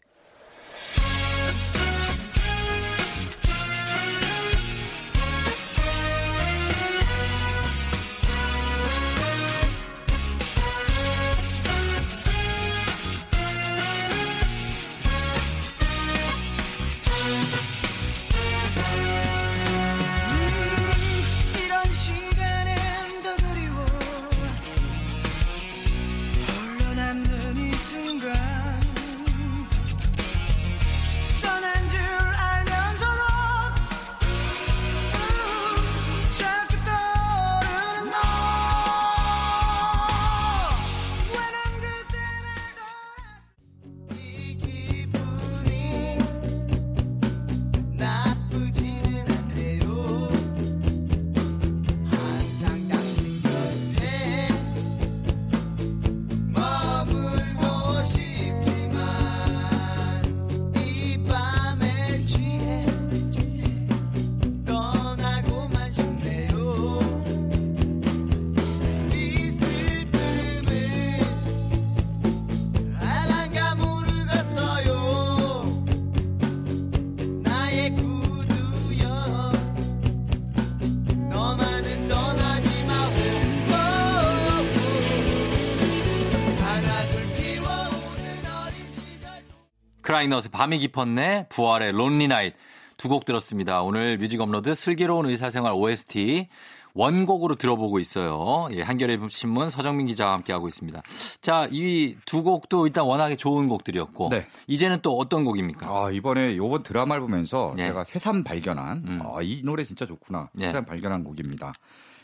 크라잉넛의 90.19 90.49
밤이 90.51 90.79
깊었네, 90.79 91.45
부활의 91.49 91.93
Lonely 91.93 92.27
Night 92.27 92.53
두 92.97 93.07
곡 93.07 93.23
들었습니다. 93.23 93.81
오늘 93.81 94.17
뮤직 94.17 94.41
업로드 94.41 94.75
슬기로운 94.75 95.25
의사생활 95.27 95.71
OST 95.73 96.49
원곡으로 96.93 97.55
들어보고 97.55 97.99
있어요. 97.99 98.67
예, 98.73 98.81
한겨레 98.81 99.17
신문 99.29 99.69
서정민 99.69 100.07
기자와 100.07 100.33
함께하고 100.33 100.67
있습니다. 100.67 101.01
자, 101.39 101.69
이 101.71 102.17
두 102.25 102.43
곡도 102.43 102.87
일단 102.87 103.05
워낙에 103.05 103.37
좋은 103.37 103.69
곡들이었고 103.69 104.29
네. 104.31 104.45
이제는 104.67 104.99
또 105.01 105.17
어떤 105.17 105.45
곡입니까? 105.45 105.87
아, 105.87 106.11
이번에 106.11 106.57
요번 106.57 106.83
드라마를 106.83 107.21
보면서 107.21 107.73
네. 107.77 107.87
제가 107.87 108.03
새삼 108.03 108.43
발견한 108.43 109.03
음. 109.07 109.21
아, 109.23 109.41
이 109.41 109.61
노래 109.63 109.85
진짜 109.85 110.05
좋구나. 110.05 110.49
네. 110.53 110.65
새삼 110.67 110.83
발견한 110.83 111.23
곡입니다. 111.23 111.71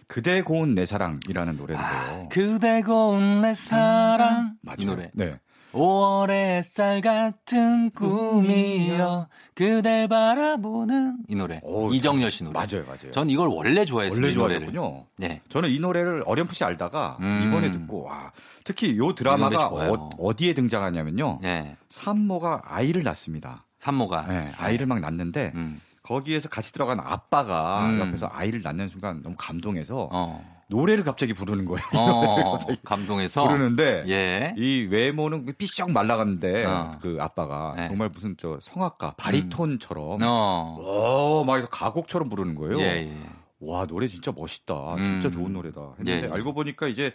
그대 0.07 0.41
고운 0.41 0.75
내 0.75 0.85
사랑이라는 0.85 1.55
노래인데요. 1.55 1.89
아, 1.89 2.27
그대 2.29 2.81
고운 2.81 3.41
내 3.41 3.53
사랑 3.55 4.57
맞아요. 4.61 4.77
이 4.79 4.85
노래. 4.85 5.11
네. 5.13 5.39
5월의 5.75 6.63
쌀 6.63 7.01
같은 7.01 7.89
꿈이여 7.91 9.27
그댈 9.53 10.07
바라보는 10.07 11.17
이 11.27 11.35
노래. 11.35 11.59
오, 11.63 11.91
이정열 11.91 12.31
씨 12.31 12.45
노래. 12.45 12.53
맞아요, 12.53 12.85
맞아요. 12.85 13.11
전 13.11 13.29
이걸 13.29 13.49
원래 13.49 13.83
좋아했어요. 13.83 14.17
원래 14.21 14.31
이 14.31 14.35
노래를. 14.35 14.73
좋아했군요. 14.73 15.05
네. 15.17 15.41
저는 15.49 15.69
이 15.69 15.79
노래를 15.79 16.23
어렴풋이 16.25 16.63
알다가 16.63 17.17
음. 17.19 17.45
이번에 17.47 17.71
듣고 17.71 18.03
와 18.03 18.31
특히 18.63 18.97
요 18.97 19.13
드라마가. 19.13 19.67
어, 19.67 20.35
디에 20.35 20.53
등장하냐면요. 20.53 21.39
네. 21.41 21.75
산모가 21.89 22.61
아이를 22.65 23.03
낳습니다. 23.03 23.65
산모가. 23.77 24.27
네, 24.27 24.51
아이를 24.57 24.85
막 24.85 24.99
낳는데 25.01 25.51
음. 25.55 25.81
거기에서 26.03 26.47
같이 26.47 26.71
들어간 26.71 26.99
아빠가 27.01 27.85
음. 27.87 27.99
옆에서 27.99 28.29
아이를 28.31 28.61
낳는 28.61 28.87
순간 28.87 29.21
너무 29.21 29.35
감동해서 29.37 30.09
어. 30.11 30.54
노래를 30.67 31.03
갑자기 31.03 31.33
부르는 31.33 31.65
거예요. 31.65 31.83
어. 31.93 32.57
감동해서. 32.83 33.47
부르는데 33.47 34.03
예. 34.07 34.53
이 34.57 34.87
외모는 34.89 35.53
삐쩍 35.57 35.91
말라갔는데 35.91 36.65
어. 36.65 36.91
그 37.01 37.17
아빠가 37.19 37.73
네. 37.77 37.87
정말 37.87 38.09
무슨 38.13 38.35
저 38.37 38.57
성악가 38.61 39.13
바리톤처럼 39.17 40.19
어. 40.23 40.77
어, 40.79 41.43
막 41.45 41.57
해서 41.57 41.67
가곡처럼 41.69 42.29
부르는 42.29 42.55
거예요. 42.55 42.79
예, 42.79 42.83
예. 42.83 43.13
와 43.59 43.85
노래 43.85 44.07
진짜 44.07 44.31
멋있다. 44.35 44.95
음. 44.95 45.01
진짜 45.03 45.29
좋은 45.29 45.53
노래다. 45.53 45.81
했는데 45.99 46.27
예, 46.27 46.29
예. 46.29 46.33
알고 46.33 46.53
보니까 46.53 46.87
이제 46.87 47.13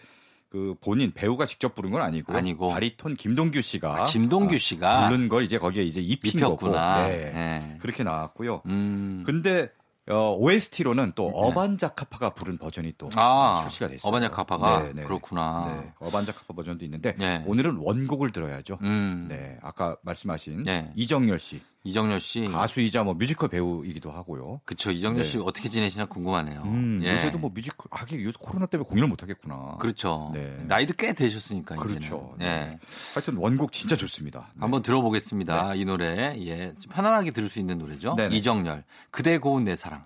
그 0.48 0.74
본인 0.80 1.12
배우가 1.12 1.46
직접 1.46 1.76
부른 1.76 1.92
건 1.92 2.02
아니고, 2.02 2.32
아니고. 2.32 2.70
바리톤 2.70 3.14
김동규 3.14 3.60
씨가 3.60 4.00
아, 4.00 4.02
김동규 4.02 4.58
씨가 4.58 5.08
부른 5.08 5.28
걸 5.28 5.44
이제 5.44 5.58
거기에 5.58 5.84
이제 5.84 6.00
입힌 6.00 6.40
입혔구나. 6.40 6.96
거고 6.96 7.06
네. 7.08 7.30
네. 7.32 7.76
그렇게 7.80 8.02
나왔고요. 8.02 8.62
음. 8.66 9.22
근데 9.24 9.68
어, 10.08 10.36
OST로는 10.38 11.12
또 11.14 11.26
어반자카파가 11.26 12.30
부른 12.30 12.58
버전이 12.58 12.94
또 12.98 13.08
아, 13.14 13.60
출시가 13.62 13.88
됐어요. 13.88 14.08
어반자카파가? 14.08 14.82
네, 14.82 14.92
네. 14.94 15.02
그렇구나. 15.04 15.80
네, 15.82 15.92
어반자카파 16.00 16.54
버전도 16.54 16.84
있는데 16.84 17.14
네. 17.16 17.44
오늘은 17.46 17.76
원곡을 17.76 18.30
들어야죠. 18.30 18.78
음. 18.82 19.26
네, 19.28 19.58
아까 19.62 19.96
말씀하신 20.02 20.62
네. 20.62 20.92
이정열 20.96 21.38
씨 21.38 21.60
이정열 21.84 22.20
씨. 22.20 22.46
가수이자 22.46 23.02
뭐 23.02 23.14
뮤지컬 23.14 23.48
배우이기도 23.48 24.10
하고요. 24.10 24.60
그쵸. 24.64 24.90
이정열 24.90 25.22
네. 25.22 25.24
씨 25.24 25.38
어떻게 25.38 25.68
지내시나 25.68 26.06
궁금하네요. 26.06 26.62
음, 26.64 27.00
예. 27.02 27.14
요새도 27.14 27.38
뭐 27.38 27.50
뮤지컬 27.52 27.86
하긴 27.90 28.20
요새 28.22 28.36
코로나 28.40 28.66
때문에 28.66 28.88
공연을 28.88 29.08
못 29.08 29.22
하겠구나. 29.22 29.76
그렇죠. 29.80 30.30
네. 30.34 30.62
나이도 30.66 30.94
꽤 30.98 31.14
되셨으니까 31.14 31.76
그렇죠. 31.76 32.34
이제는. 32.36 32.70
네. 32.70 32.78
하여튼 33.14 33.36
원곡 33.36 33.72
진짜 33.72 33.96
좋습니다. 33.96 34.50
네. 34.54 34.60
한번 34.60 34.82
들어보겠습니다. 34.82 35.74
이 35.74 35.84
노래. 35.84 36.36
예. 36.40 36.74
좀 36.78 36.92
편안하게 36.92 37.30
들을 37.30 37.48
수 37.48 37.60
있는 37.60 37.78
노래죠. 37.78 38.14
네네. 38.16 38.36
이정열. 38.36 38.84
그대 39.10 39.38
고운 39.38 39.64
내 39.64 39.74
사랑. 39.74 40.04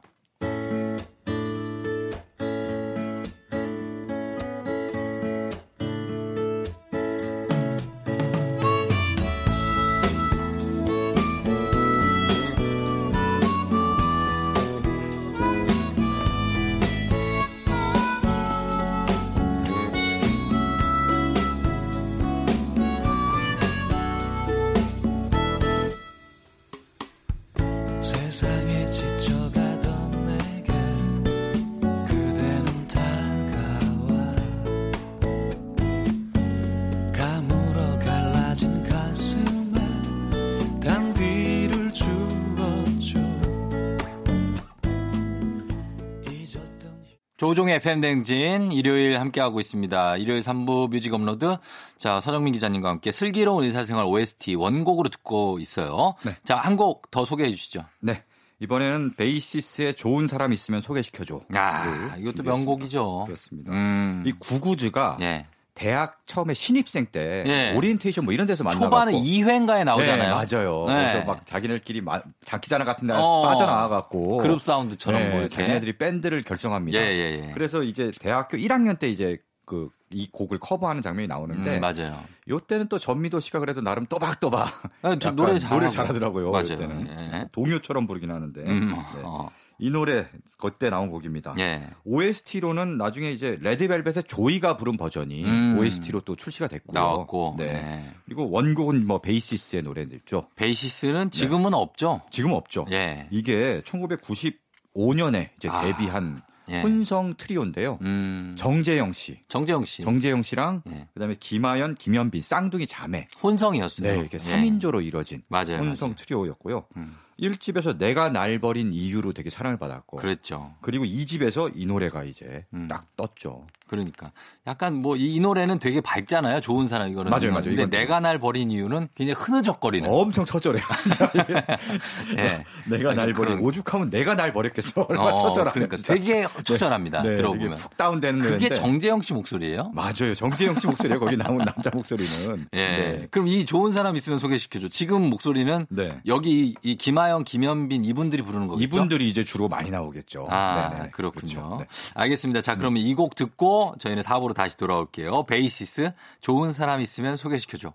조우종의 47.44 47.74
FM대행진 47.74 48.72
일요일 48.72 49.20
함께하고 49.20 49.60
있습니다. 49.60 50.16
일요일 50.16 50.40
3부 50.40 50.88
뮤직 50.88 51.12
업로드. 51.12 51.58
자, 51.98 52.18
서정민 52.22 52.54
기자님과 52.54 52.88
함께 52.88 53.12
슬기로운 53.12 53.64
의사생활 53.64 54.06
OST 54.06 54.54
원곡으로 54.54 55.10
듣고 55.10 55.58
있어요. 55.60 56.14
네. 56.24 56.34
자, 56.42 56.56
한 56.56 56.78
곡 56.78 57.10
더 57.10 57.26
소개해 57.26 57.50
주시죠. 57.50 57.84
네. 58.00 58.22
이번에는 58.60 59.12
베이시스의 59.16 59.92
좋은 59.92 60.26
사람 60.26 60.54
있으면 60.54 60.80
소개시켜줘. 60.80 61.42
아, 61.52 61.84
를 62.14 62.22
이것도. 62.22 62.44
명곡이죠. 62.44 63.24
그렇습니다. 63.26 63.70
음. 63.72 64.22
이 64.24 64.32
구구즈가 64.32 65.18
예. 65.20 65.44
대학 65.74 66.18
처음에 66.26 66.54
신입생 66.54 67.06
때 67.06 67.42
예. 67.46 67.72
오리엔테이션 67.76 68.24
뭐 68.24 68.32
이런 68.32 68.46
데서 68.46 68.62
만나고 68.62 68.84
초반에 68.84 69.12
2회인가에 69.12 69.84
나오잖아요. 69.84 70.18
네, 70.18 70.28
맞아요. 70.56 70.84
네. 70.86 70.94
그래서 71.12 71.24
막 71.26 71.44
자기네들끼리 71.44 72.00
마- 72.00 72.22
장기자랑 72.44 72.86
같은 72.86 73.08
데 73.08 73.14
어. 73.16 73.42
빠져나와 73.42 73.88
갖고 73.88 74.38
그룹 74.38 74.62
사운드처럼 74.62 75.20
네, 75.20 75.30
뭐 75.30 75.40
이렇게. 75.40 75.56
자기네들이 75.56 75.98
밴드를 75.98 76.42
결성합니다. 76.42 76.96
예, 76.98 77.02
예, 77.04 77.48
예. 77.48 77.50
그래서 77.54 77.82
이제 77.82 78.10
대학교 78.20 78.56
1학년 78.56 78.98
때 78.98 79.08
이제 79.08 79.38
그 79.64 79.90
이 80.10 80.28
곡을 80.30 80.58
커버하는 80.60 81.02
장면이 81.02 81.26
나오는데 81.26 81.78
음, 81.78 81.80
맞아요. 81.80 82.16
요때는 82.48 82.88
또 82.88 83.00
전미도 83.00 83.40
씨가 83.40 83.58
그래도 83.58 83.80
나름 83.80 84.06
또박또박 84.06 84.68
아, 85.02 85.16
저 85.18 85.30
약간 85.30 85.34
노래. 85.34 85.58
잘하더라고요. 85.58 86.52
맞아요. 86.52 86.68
요때는 86.70 87.08
예. 87.08 87.48
동요처럼 87.50 88.06
부르긴 88.06 88.30
하는데 88.30 88.60
음, 88.60 88.90
네. 88.94 89.20
어. 89.24 89.50
이 89.78 89.90
노래 89.90 90.26
그때 90.58 90.90
나온 90.90 91.10
곡입니다. 91.10 91.54
예. 91.58 91.90
OST로는 92.04 92.96
나중에 92.96 93.30
이제 93.30 93.58
레드벨벳의 93.60 94.24
조이가 94.26 94.76
부른 94.76 94.96
버전이 94.96 95.44
음. 95.44 95.78
OST로 95.78 96.20
또 96.20 96.36
출시가 96.36 96.68
됐고요. 96.68 96.98
나왔고. 96.98 97.56
네. 97.58 97.72
네. 97.72 98.14
그리고 98.24 98.50
원곡은 98.50 99.06
뭐 99.06 99.20
베이시스의 99.20 99.82
노래들죠. 99.82 100.48
베이시스는 100.56 101.30
지금은 101.30 101.74
없죠. 101.74 102.22
지금 102.30 102.52
없죠. 102.52 102.86
예. 102.92 103.28
이게 103.30 103.82
1995년에 103.84 105.50
이제 105.56 105.68
아. 105.68 105.82
데뷔한 105.82 106.42
예. 106.70 106.80
혼성 106.80 107.34
트리오인데요. 107.36 107.98
음. 108.02 108.54
정재형 108.56 109.12
씨, 109.12 109.38
정재형 109.48 109.84
씨. 109.84 110.02
정재형 110.02 110.42
씨랑 110.42 110.82
예. 110.90 111.08
그다음에 111.12 111.36
김아연, 111.38 111.96
김연빈 111.96 112.40
쌍둥이 112.40 112.86
자매. 112.86 113.28
혼성이었어요. 113.42 114.12
네, 114.12 114.18
이렇게 114.18 114.38
예. 114.38 114.40
3인조로 114.40 115.04
이뤄진 115.04 115.42
맞아요, 115.48 115.78
혼성 115.78 116.10
맞아요. 116.10 116.16
트리오였고요. 116.16 116.86
음. 116.96 117.16
1집에서 117.40 117.98
내가 117.98 118.28
날 118.28 118.58
버린 118.58 118.92
이유로 118.92 119.32
되게 119.32 119.50
사랑을 119.50 119.76
받았고 119.78 120.16
그랬죠. 120.18 120.72
그리고 120.80 121.04
2집에서 121.04 121.72
이 121.74 121.86
노래가 121.86 122.24
이제 122.24 122.64
음. 122.74 122.86
딱 122.88 123.06
떴죠. 123.16 123.66
그러니까 123.88 124.32
약간 124.66 124.94
뭐 124.94 125.14
이 125.16 125.38
노래는 125.40 125.78
되게 125.78 126.00
밝잖아요. 126.00 126.60
좋은 126.60 126.88
사람 126.88 127.08
이거는. 127.10 127.30
맞아요, 127.30 127.50
맞아요. 127.50 127.64
근데 127.64 127.86
내가 127.86 128.18
날 128.20 128.38
버린 128.38 128.70
이유는 128.70 129.08
굉장히 129.14 129.38
흐느적거리는. 129.40 130.08
엄청 130.10 130.44
처절해. 130.44 130.80
예. 132.38 132.64
내가 132.86 133.14
날 133.14 133.32
버린 133.32 133.52
그런- 133.56 133.60
오죽하면 133.64 134.10
내가 134.10 134.34
날 134.36 134.52
버렸겠어. 134.52 135.02
얼마나 135.08 135.34
어, 135.34 135.48
처절하네. 135.48 135.72
그러니까. 135.74 135.96
되게 135.98 136.46
처절합니다. 136.64 137.22
네, 137.22 137.34
들어보면. 137.36 137.68
되게 137.70 137.80
푹 137.82 137.96
다운되는 137.96 138.40
그게 138.40 138.54
노래인데 138.54 138.74
정재형 138.74 139.22
씨 139.22 139.32
목소리예요? 139.34 139.90
맞아요. 139.94 140.34
정재형 140.34 140.78
씨 140.78 140.86
목소리에 140.86 141.18
거기 141.18 141.36
나온 141.36 141.58
남자 141.58 141.90
목소리는 141.92 142.66
예. 142.74 142.76
네. 142.76 143.26
그럼 143.30 143.48
이 143.48 143.64
좋은 143.66 143.92
사람 143.92 144.16
있으면 144.16 144.38
소개시켜 144.38 144.80
줘. 144.80 144.88
지금 144.88 145.28
목소리는 145.30 145.86
네. 145.90 146.08
여기 146.26 146.74
이 146.82 146.96
김 146.96 147.18
하영, 147.24 147.44
김현빈 147.44 148.04
이분들이 148.04 148.42
부르는 148.42 148.68
거겠죠? 148.68 148.84
이분들이 148.84 149.28
이제 149.28 149.44
주로 149.44 149.68
많이 149.68 149.90
나오겠죠. 149.90 150.46
아, 150.50 150.90
네네. 150.94 151.10
그렇군요. 151.10 151.52
그렇죠. 151.52 151.76
네. 151.80 151.86
알겠습니다. 152.14 152.60
자, 152.62 152.76
그러면 152.76 153.02
이 153.02 153.14
곡 153.14 153.34
듣고 153.34 153.94
저희는 153.98 154.22
4부로 154.22 154.54
다시 154.54 154.76
돌아올게요. 154.76 155.44
베이시스, 155.44 156.12
좋은 156.40 156.72
사람 156.72 157.00
있으면 157.00 157.36
소개시켜줘. 157.36 157.92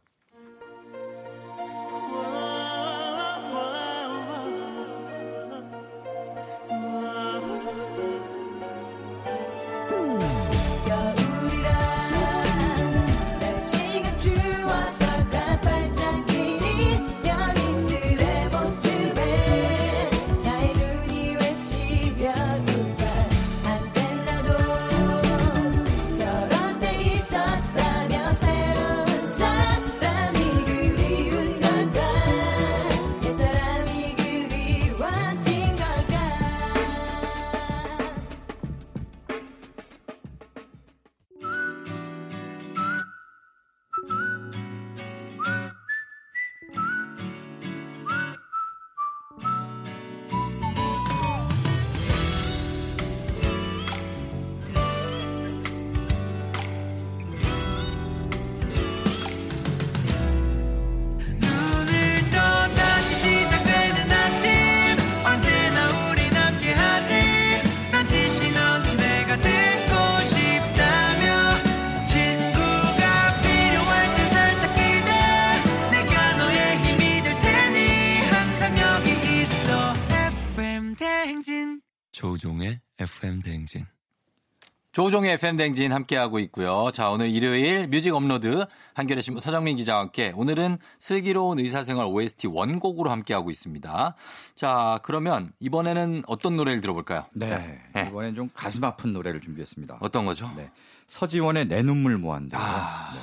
조우종의 85.00 85.32
FM대행진 85.36 85.94
함께하고 85.94 86.40
있고요. 86.40 86.90
자, 86.92 87.10
오늘 87.10 87.30
일요일 87.30 87.88
뮤직 87.88 88.14
업로드 88.14 88.66
한겨레 88.96 89.22
신문 89.22 89.40
서정민 89.40 89.78
기자와 89.78 90.02
함께 90.02 90.34
오늘은 90.36 90.78
슬기로운 90.98 91.58
의사생활 91.60 92.06
OST 92.06 92.48
원곡으로 92.48 93.10
함께하고 93.10 93.50
있습니다. 93.50 94.16
자, 94.56 95.00
그러면 95.04 95.54
이번에는 95.62 96.24
어떤 96.28 96.58
노래를 96.58 96.82
들어볼까요? 96.82 97.24
네. 97.34 97.48
자, 97.48 97.60
네. 97.96 98.08
이번엔 98.10 98.36
좀 98.36 98.50
가슴 98.54 98.84
아픈 98.84 99.14
노래를 99.14 99.40
준비했습니다. 99.40 100.00
어떤 100.02 100.26
거죠? 100.26 100.52
네. 100.58 100.70
서지원의 101.08 101.70
내 101.70 101.82
눈물 101.82 102.18
모아. 102.18 102.60
아, 102.60 103.14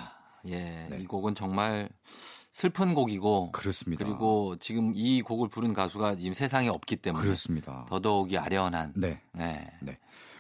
네. 0.44 0.54
예. 0.54 0.88
네. 0.88 1.02
이 1.02 1.04
곡은 1.04 1.34
정말 1.34 1.90
슬픈 2.52 2.94
곡이고 2.94 3.52
그렇습니다. 3.52 4.02
그리고 4.02 4.56
지금 4.60 4.92
이 4.94 5.20
곡을 5.20 5.50
부른 5.50 5.74
가수가 5.74 6.16
지금 6.16 6.32
세상에 6.32 6.70
없기 6.70 6.96
때문에 6.96 7.22
그렇습니다. 7.22 7.84
더더욱이 7.90 8.38
아련한 8.38 8.94
네. 8.96 9.20
네. 9.34 9.70
네. 9.82 9.98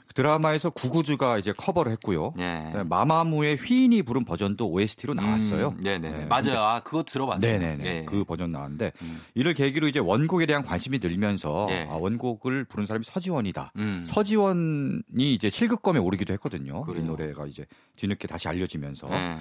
그 0.08 0.14
드라마에서 0.14 0.70
구구즈가 0.70 1.38
이제 1.38 1.52
커버를 1.52 1.92
했고요. 1.92 2.32
예. 2.38 2.64
그다음에 2.66 2.84
마마무의 2.84 3.56
휘인이 3.56 4.02
부른 4.02 4.24
버전도 4.24 4.70
OST로 4.70 5.14
나왔어요. 5.14 5.74
음, 5.76 5.80
네네. 5.80 6.10
네. 6.10 6.24
맞아요. 6.26 6.60
아, 6.60 6.80
그거 6.80 7.02
들어봤어요. 7.02 7.40
네네네. 7.40 7.84
예. 7.84 8.04
그 8.04 8.24
버전 8.24 8.52
나왔는데 8.52 8.92
음. 9.02 9.20
이를 9.34 9.54
계기로 9.54 9.88
이제 9.88 9.98
원곡에 9.98 10.46
대한 10.46 10.62
관심이 10.62 10.98
늘면서 11.02 11.66
예. 11.70 11.86
아, 11.90 11.94
원곡을 11.94 12.64
부른 12.64 12.86
사람이 12.86 13.04
서지원이다. 13.04 13.72
음. 13.76 14.04
서지원이 14.06 15.02
이제 15.16 15.48
7급검에 15.48 16.02
오르기도 16.04 16.32
했거든요. 16.34 16.82
그래요. 16.82 17.02
이 17.02 17.06
노래가 17.06 17.46
이제 17.46 17.66
뒤늦게 17.96 18.28
다시 18.28 18.48
알려지면서 18.48 19.08
예. 19.12 19.36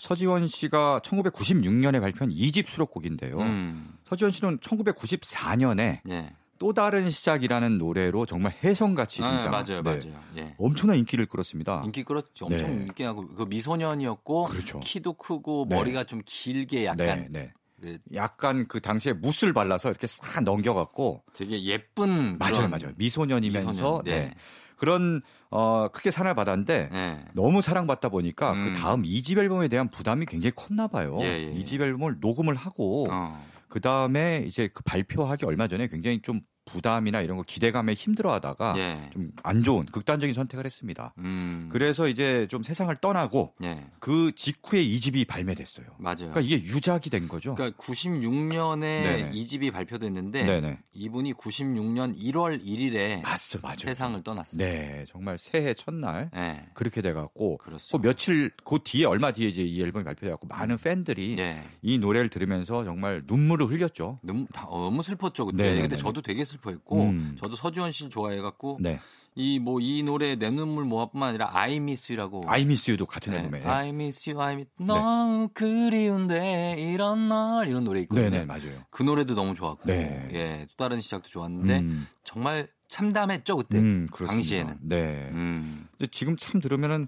서지원 0.00 0.46
씨가 0.46 1.00
1996년에 1.04 2.00
발표한 2.00 2.32
2집 2.32 2.66
수록곡인데요. 2.66 3.38
음. 3.38 3.94
서지원 4.08 4.32
씨는 4.32 4.58
1994년에 4.58 5.98
예. 6.08 6.32
또 6.60 6.74
다른 6.74 7.08
시작이라는 7.08 7.78
노래로 7.78 8.26
정말 8.26 8.54
혜성같이 8.62 9.22
아, 9.22 9.30
등장. 9.30 9.50
맞아요, 9.50 9.82
맞아요. 9.82 10.22
예. 10.36 10.54
엄청난 10.58 10.98
인기를 10.98 11.24
끌었습니다. 11.24 11.80
인기 11.86 12.04
끌었죠. 12.04 12.44
엄청 12.44 12.76
네. 12.76 12.82
인기 12.82 13.02
나고 13.02 13.26
그 13.28 13.44
미소년이었고 13.44 14.44
그렇죠. 14.44 14.78
키도 14.80 15.14
크고 15.14 15.66
네. 15.70 15.76
머리가 15.76 16.04
좀 16.04 16.20
길게 16.26 16.80
네, 16.80 16.84
약간 16.84 17.28
네. 17.30 17.52
그 17.80 17.98
약간 18.12 18.68
그 18.68 18.78
당시에 18.78 19.14
묻을 19.14 19.54
발라서 19.54 19.88
이렇게 19.88 20.06
싹 20.06 20.42
넘겨갖고 20.44 21.24
되게 21.32 21.64
예쁜 21.64 22.36
맞아요, 22.36 22.68
맞아요. 22.68 22.92
미소년이면서 22.96 23.70
미소년. 23.70 24.02
네. 24.04 24.10
네. 24.10 24.34
그런 24.76 25.22
어 25.50 25.88
크게 25.88 26.10
사랑을 26.10 26.34
받았는데 26.34 26.90
네. 26.92 27.24
너무 27.32 27.62
사랑받다 27.62 28.10
보니까 28.10 28.52
음. 28.52 28.64
그 28.74 28.80
다음 28.80 29.02
2집 29.04 29.38
앨범에 29.38 29.68
대한 29.68 29.90
부담이 29.90 30.26
굉장히 30.26 30.52
컸나 30.54 30.88
봐요. 30.88 31.16
예, 31.20 31.24
예, 31.24 31.54
예. 31.54 31.54
2집 31.54 31.80
앨범을 31.80 32.16
녹음을 32.20 32.54
하고 32.54 33.06
어. 33.10 33.49
그 33.70 33.80
다음에 33.80 34.44
이제 34.46 34.68
그 34.68 34.82
발표하기 34.82 35.46
얼마 35.46 35.68
전에 35.68 35.88
굉장히 35.88 36.20
좀 36.22 36.40
부담이나 36.72 37.20
이런 37.20 37.36
거 37.36 37.42
기대감에 37.42 37.94
힘들어하다가 37.94 38.74
예. 38.78 39.10
좀안 39.12 39.62
좋은 39.62 39.86
극단적인 39.86 40.34
선택을 40.34 40.64
했습니다. 40.66 41.14
음. 41.18 41.68
그래서 41.72 42.08
이제 42.08 42.46
좀 42.48 42.62
세상을 42.62 42.94
떠나고 42.96 43.52
예. 43.62 43.86
그 43.98 44.32
직후에 44.36 44.80
이 44.80 44.98
집이 45.00 45.24
발매됐어요. 45.24 45.86
맞아요. 45.98 46.16
그러니까 46.32 46.40
이게 46.40 46.56
유작이 46.56 47.10
된 47.10 47.28
거죠. 47.28 47.54
그러니까 47.54 47.76
96년에 47.82 48.80
네네. 48.80 49.30
이 49.34 49.46
집이 49.46 49.70
발표됐는데 49.70 50.44
네네. 50.44 50.78
이분이 50.94 51.34
96년 51.34 52.16
1월 52.16 52.62
1일에 52.64 53.22
맞죠, 53.22 53.58
맞아요. 53.62 53.76
세상을 53.78 54.22
떠났어요. 54.22 54.58
네, 54.58 55.04
정말 55.08 55.38
새해 55.38 55.74
첫날 55.74 56.30
네. 56.32 56.66
그렇게 56.74 57.02
돼갖고 57.02 57.58
그렇죠. 57.58 57.96
그 57.98 58.02
며칠 58.06 58.50
그 58.64 58.78
뒤에 58.82 59.04
얼마 59.06 59.32
뒤에 59.32 59.48
이제 59.48 59.62
이 59.62 59.80
앨범이 59.82 60.04
발표돼갖고 60.04 60.46
많은 60.46 60.76
팬들이 60.78 61.36
네. 61.36 61.62
이 61.82 61.98
노래를 61.98 62.28
들으면서 62.30 62.84
정말 62.84 63.22
눈물을 63.26 63.66
흘렸죠. 63.68 64.18
너무, 64.22 64.46
다- 64.52 64.66
너무 64.70 65.02
슬펐죠 65.02 65.46
그때. 65.46 65.62
네네네. 65.64 65.80
근데 65.82 65.96
저도 65.96 66.22
되게 66.22 66.44
슬 66.44 66.59
퍼했고 66.60 67.02
음. 67.02 67.36
저도 67.38 67.56
서지원 67.56 67.90
씨를 67.90 68.10
좋아해 68.10 68.40
갖고 68.40 68.78
네, 68.80 69.00
이뭐 69.34 69.80
이 69.80 70.02
노래 70.02 70.36
내 70.36 70.50
눈물 70.50 70.84
모아뿐만 70.84 71.30
아니라 71.30 71.50
I 71.52 71.76
Miss 71.76 72.12
You라고. 72.12 72.42
I 72.46 72.62
Miss 72.62 72.90
You도 72.90 73.06
같은 73.06 73.32
네. 73.32 73.38
앨범에. 73.38 73.64
I 73.64 73.88
Miss 73.90 74.28
You, 74.28 74.42
I 74.42 74.54
Miss 74.54 74.70
너무 74.78 75.48
그리운데 75.54 76.76
이런 76.78 77.28
날 77.28 77.68
이런 77.68 77.84
노래 77.84 78.00
있거든요. 78.00 78.30
네네 78.30 78.44
맞아요. 78.44 78.84
그 78.90 79.02
노래도 79.02 79.34
너무 79.34 79.54
좋았고, 79.54 79.82
네. 79.86 80.28
예, 80.32 80.66
또 80.76 80.84
다른 80.84 81.00
시작도 81.00 81.28
좋았는데 81.28 81.78
음, 81.78 82.06
정말 82.24 82.68
참담했죠 82.88 83.56
그때 83.56 83.78
음. 83.78 84.08
당시에는. 84.12 84.78
네. 84.82 85.28
음, 85.32 85.86
근데 85.96 86.10
지금 86.10 86.36
참 86.36 86.60
들으면은 86.60 87.06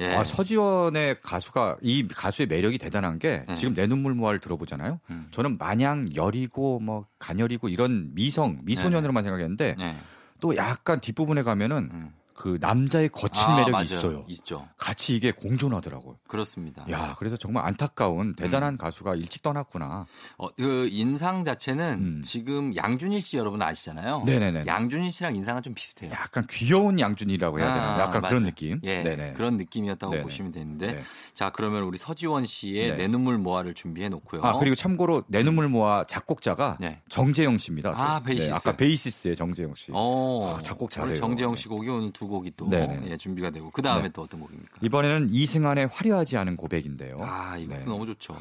예, 0.00 0.14
아, 0.14 0.24
서지원의 0.24 1.16
가수가 1.22 1.78
이 1.82 2.06
가수의 2.06 2.46
매력이 2.46 2.78
대단한 2.78 3.18
게 3.18 3.44
네. 3.48 3.56
지금 3.56 3.74
내 3.74 3.86
눈물 3.86 4.14
모아를 4.14 4.38
들어보잖아요. 4.38 5.00
음. 5.10 5.28
저는 5.30 5.58
마냥 5.58 6.08
여리고 6.14 6.78
뭐 6.78 7.06
가녀리고 7.18 7.68
이런 7.68 8.14
미성 8.14 8.60
미소년으로만 8.62 9.24
생각했는데 9.24 9.74
네. 9.78 9.96
또 10.40 10.56
약간 10.56 11.00
뒷부분에 11.00 11.42
가면은 11.42 11.90
음. 11.92 12.12
그 12.38 12.56
남자의 12.60 13.08
거친 13.08 13.48
아, 13.48 13.56
매력이 13.56 13.72
맞아요. 13.72 13.84
있어요. 13.84 14.24
있죠. 14.28 14.68
같이 14.76 15.16
이게 15.16 15.32
공존하더라고요. 15.32 16.18
그렇습니다. 16.28 16.86
야, 16.88 17.16
그래서 17.18 17.36
정말 17.36 17.66
안타까운 17.66 18.36
대단한 18.36 18.74
음. 18.74 18.78
가수가 18.78 19.16
일찍 19.16 19.42
떠났구나. 19.42 20.06
어, 20.36 20.48
그 20.56 20.86
인상 20.88 21.42
자체는 21.42 21.98
음. 22.00 22.22
지금 22.22 22.76
양준일 22.76 23.22
씨 23.22 23.38
여러분 23.38 23.60
아시잖아요. 23.60 24.22
네네네. 24.24 24.66
양준일 24.68 25.10
씨랑 25.10 25.34
인상은 25.34 25.64
좀 25.64 25.74
비슷해요. 25.74 26.12
약간 26.12 26.46
귀여운 26.48 27.00
양준일이라고 27.00 27.58
해야 27.58 27.74
되나? 27.74 27.96
아, 27.96 28.00
약간 28.02 28.22
맞아요. 28.22 28.30
그런 28.36 28.44
느낌. 28.44 28.80
예, 28.84 29.02
네네. 29.02 29.32
그런 29.32 29.56
느낌이었다고 29.56 30.12
네네. 30.12 30.22
보시면 30.22 30.52
되는데 30.52 30.86
네. 30.86 31.02
자 31.34 31.50
그러면 31.50 31.82
우리 31.82 31.98
서지원 31.98 32.46
씨의 32.46 32.90
네. 32.92 32.96
내 32.98 33.08
눈물 33.08 33.36
모아를 33.38 33.74
준비해 33.74 34.08
놓고요. 34.08 34.42
아 34.44 34.58
그리고 34.58 34.76
참고로 34.76 35.24
내 35.26 35.42
눈물 35.42 35.68
모아 35.68 36.04
작곡자가 36.04 36.76
네. 36.78 37.02
정재형 37.08 37.58
씨입니다. 37.58 37.94
아, 37.96 38.20
네, 38.20 38.36
베이시스. 38.36 38.54
아까 38.54 38.76
베이시스의 38.76 39.34
정재형 39.34 39.74
씨. 39.74 39.90
어, 39.92 40.54
아, 40.56 40.62
작곡 40.62 40.92
잘해요. 40.92 41.16
정재형 41.16 41.56
네. 41.56 41.60
씨 41.60 41.66
곡이 41.66 41.88
오늘 41.88 42.12
두 42.12 42.27
곡이 42.28 42.52
또. 42.56 42.68
예, 42.72 43.16
준비가 43.16 43.50
되고 43.50 43.70
그 43.70 43.82
다음에 43.82 44.04
네. 44.04 44.08
또 44.12 44.22
어떤 44.22 44.40
곡입니까? 44.40 44.78
이번에는 44.82 45.28
이승환의 45.30 45.88
화려하지 45.88 46.36
않은 46.36 46.56
고백인데요. 46.56 47.18
아 47.20 47.56
이것도 47.56 47.78
네. 47.78 47.84
너무 47.84 48.06
좋죠. 48.06 48.34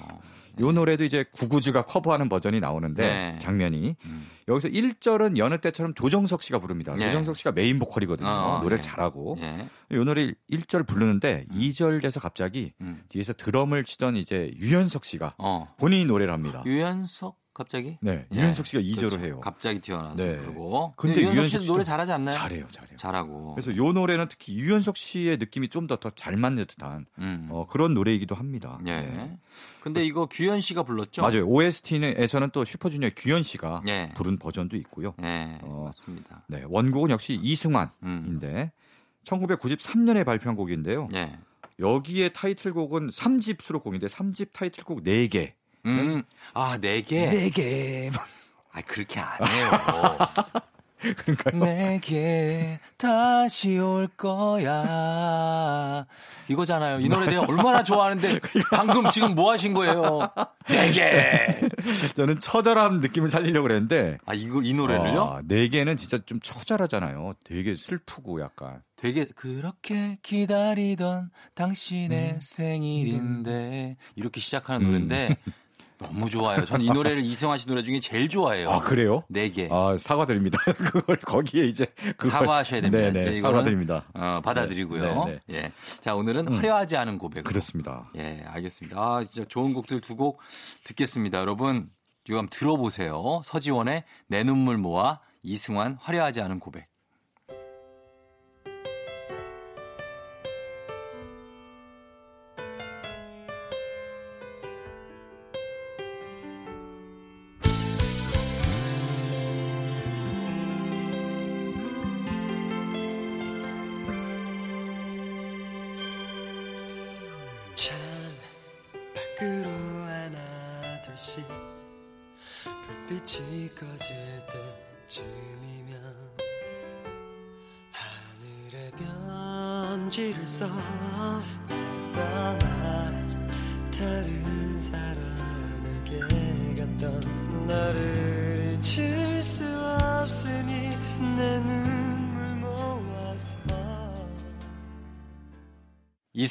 요 0.60 0.72
노래도 0.72 1.04
이제 1.04 1.24
구구즈가 1.32 1.84
커버하는 1.84 2.30
버전이 2.30 2.60
나오는데 2.60 3.02
네. 3.04 3.40
장면이 3.40 3.96
음. 4.06 4.28
여기서 4.48 4.70
1절은 4.70 5.38
여느 5.38 5.60
때처럼 5.60 5.94
조정석 5.94 6.42
씨가 6.42 6.60
부릅니다. 6.60 6.96
네. 6.96 7.08
조정석 7.08 7.38
씨가 7.38 7.52
메인 7.52 7.80
보컬이거든요. 7.80 8.28
어, 8.28 8.60
노래를 8.64 8.80
예. 8.80 8.82
잘하고. 8.82 9.38
예. 9.40 9.68
이 9.92 9.96
노래 9.96 10.34
1절 10.50 10.88
부르는데 10.88 11.46
2절 11.52 12.02
돼서 12.02 12.20
갑자기 12.20 12.74
음. 12.82 13.04
뒤에서 13.10 13.34
드럼을 13.34 13.84
치던 13.84 14.16
이제 14.16 14.52
유연석 14.58 15.06
씨가 15.06 15.36
어 15.38 15.68
본인이 15.78 16.06
노래를 16.06 16.34
합니다. 16.34 16.64
유연석 16.66 17.38
갑자기? 17.58 17.98
네, 18.02 18.28
예. 18.32 18.38
유연석 18.38 18.68
씨가 18.68 18.84
2절을 18.84 19.10
그렇죠. 19.10 19.20
해요. 19.20 19.40
갑자기 19.40 19.80
튀어나와서 19.80 20.16
네. 20.16 20.38
그러고. 20.38 20.94
근데 20.96 21.22
근데 21.22 21.34
유연석 21.34 21.62
씨도 21.62 21.74
노래 21.74 21.84
잘하지 21.84 22.12
않나요? 22.12 22.38
잘해요, 22.38 22.68
잘해요. 22.72 22.98
잘하고. 22.98 23.56
그래서 23.56 23.76
요 23.76 23.92
노래는 23.94 24.28
특히 24.30 24.54
유연석 24.54 24.96
씨의 24.96 25.38
느낌이 25.38 25.70
좀더더잘 25.70 26.38
맞는 26.38 26.66
듯한 26.66 27.08
음. 27.18 27.48
어, 27.50 27.66
그런 27.66 27.96
노래이기도 27.96 28.36
합니다. 28.36 28.80
예. 28.86 29.02
네. 29.02 29.40
근데 29.82 30.06
이거 30.06 30.28
규현 30.28 30.62
씨가 30.62 30.84
불렀죠? 30.84 31.24
맞아요. 31.24 31.48
OST에서는 31.48 32.52
또 32.52 32.64
슈퍼주니어 32.64 33.10
규현 33.16 33.42
씨가 33.42 33.82
예. 33.88 34.12
부른 34.14 34.38
버전도 34.38 34.78
있고요. 34.78 35.16
네, 35.18 35.58
어, 35.64 35.86
맞습니다. 35.86 36.44
네, 36.46 36.62
원곡은 36.68 37.10
역시 37.10 37.40
이승환인데 37.42 37.92
음. 38.04 38.70
1993년에 39.24 40.24
발표한 40.26 40.56
곡인데요. 40.56 41.10
예. 41.16 41.40
여기에 41.80 42.30
타이틀곡은 42.30 43.10
3집 43.10 43.62
수록곡인데 43.62 44.06
3집 44.06 44.54
타이틀곡 44.54 45.04
4개. 45.04 45.54
음. 45.88 46.24
아, 46.54 46.78
네 46.80 47.02
개? 47.02 47.30
4개. 47.52 48.12
아, 48.72 48.82
그렇게 48.82 49.20
안 49.20 49.48
해요. 49.48 49.72
그러니까요. 51.00 51.64
내게 51.64 52.80
다시 52.98 53.78
올 53.78 54.08
거야. 54.08 56.06
이거잖아요. 56.48 57.00
이 57.02 57.10
노래 57.10 57.28
내가 57.28 57.42
얼마나 57.42 57.84
좋아하는데 57.84 58.40
방금 58.72 59.10
지금 59.12 59.36
뭐 59.36 59.52
하신 59.52 59.74
거예요? 59.74 60.20
내게. 60.68 61.60
저는 62.16 62.40
처절한 62.40 63.02
느낌을 63.02 63.30
살리려고 63.30 63.68
그랬는데 63.68 64.18
아, 64.26 64.34
이거 64.34 64.62
이 64.64 64.74
노래를요? 64.74 65.22
아, 65.22 65.42
4개는 65.44 65.98
진짜 65.98 66.18
좀 66.26 66.40
처절하잖아요. 66.40 67.34
되게 67.44 67.76
슬프고 67.76 68.42
약간. 68.42 68.82
되게 68.96 69.26
그렇게 69.36 70.18
기다리던 70.24 71.30
당신의 71.54 72.32
음. 72.32 72.40
생일인데 72.42 73.98
이렇게 74.16 74.40
시작하는 74.42 74.88
노래인데 74.88 75.38
너무 76.00 76.30
좋아요. 76.30 76.64
저는 76.66 76.86
이 76.86 76.90
노래를 76.90 77.24
이승환 77.24 77.58
씨 77.58 77.68
노래 77.68 77.82
중에 77.84 78.00
제일 78.00 78.30
좋아해요. 78.30 78.70
아, 78.70 78.80
그래요? 78.82 79.24
네 79.30 79.50
개. 79.50 79.68
아, 79.72 79.98
사과드립니다. 80.00 80.60
그걸 80.78 81.18
거기에 81.18 81.66
이제 81.66 81.86
그걸 82.18 82.32
사과하셔야 82.32 82.82
됩니다. 82.82 83.12
네, 83.12 83.22
이제 83.22 83.30
네. 83.32 83.42
사과드립니다. 83.42 84.06
어, 84.14 84.42
받아들이고요. 84.44 85.26
네, 85.26 85.40
네. 85.48 85.56
예. 85.56 85.72
자, 86.00 86.14
오늘은 86.16 86.48
화려하지 86.54 86.98
않은 86.98 87.18
고백으로. 87.18 87.44
그렇습니다. 87.44 88.10
예, 88.16 88.44
알겠습니다. 88.48 88.98
아, 89.00 89.24
진짜 89.30 89.48
좋은 89.50 89.74
곡들 89.74 90.02
두 90.02 90.16
곡 90.16 90.40
듣겠습니다. 90.84 91.40
여러분, 91.40 91.90
이거 92.28 92.38
한번 92.38 92.50
들어보세요. 92.50 93.42
서지원의 93.44 94.04
내 94.28 94.44
눈물 94.44 94.78
모아 94.78 95.20
이승환 95.44 95.98
화려하지 96.00 96.42
않은 96.42 96.60
고백. 96.60 96.88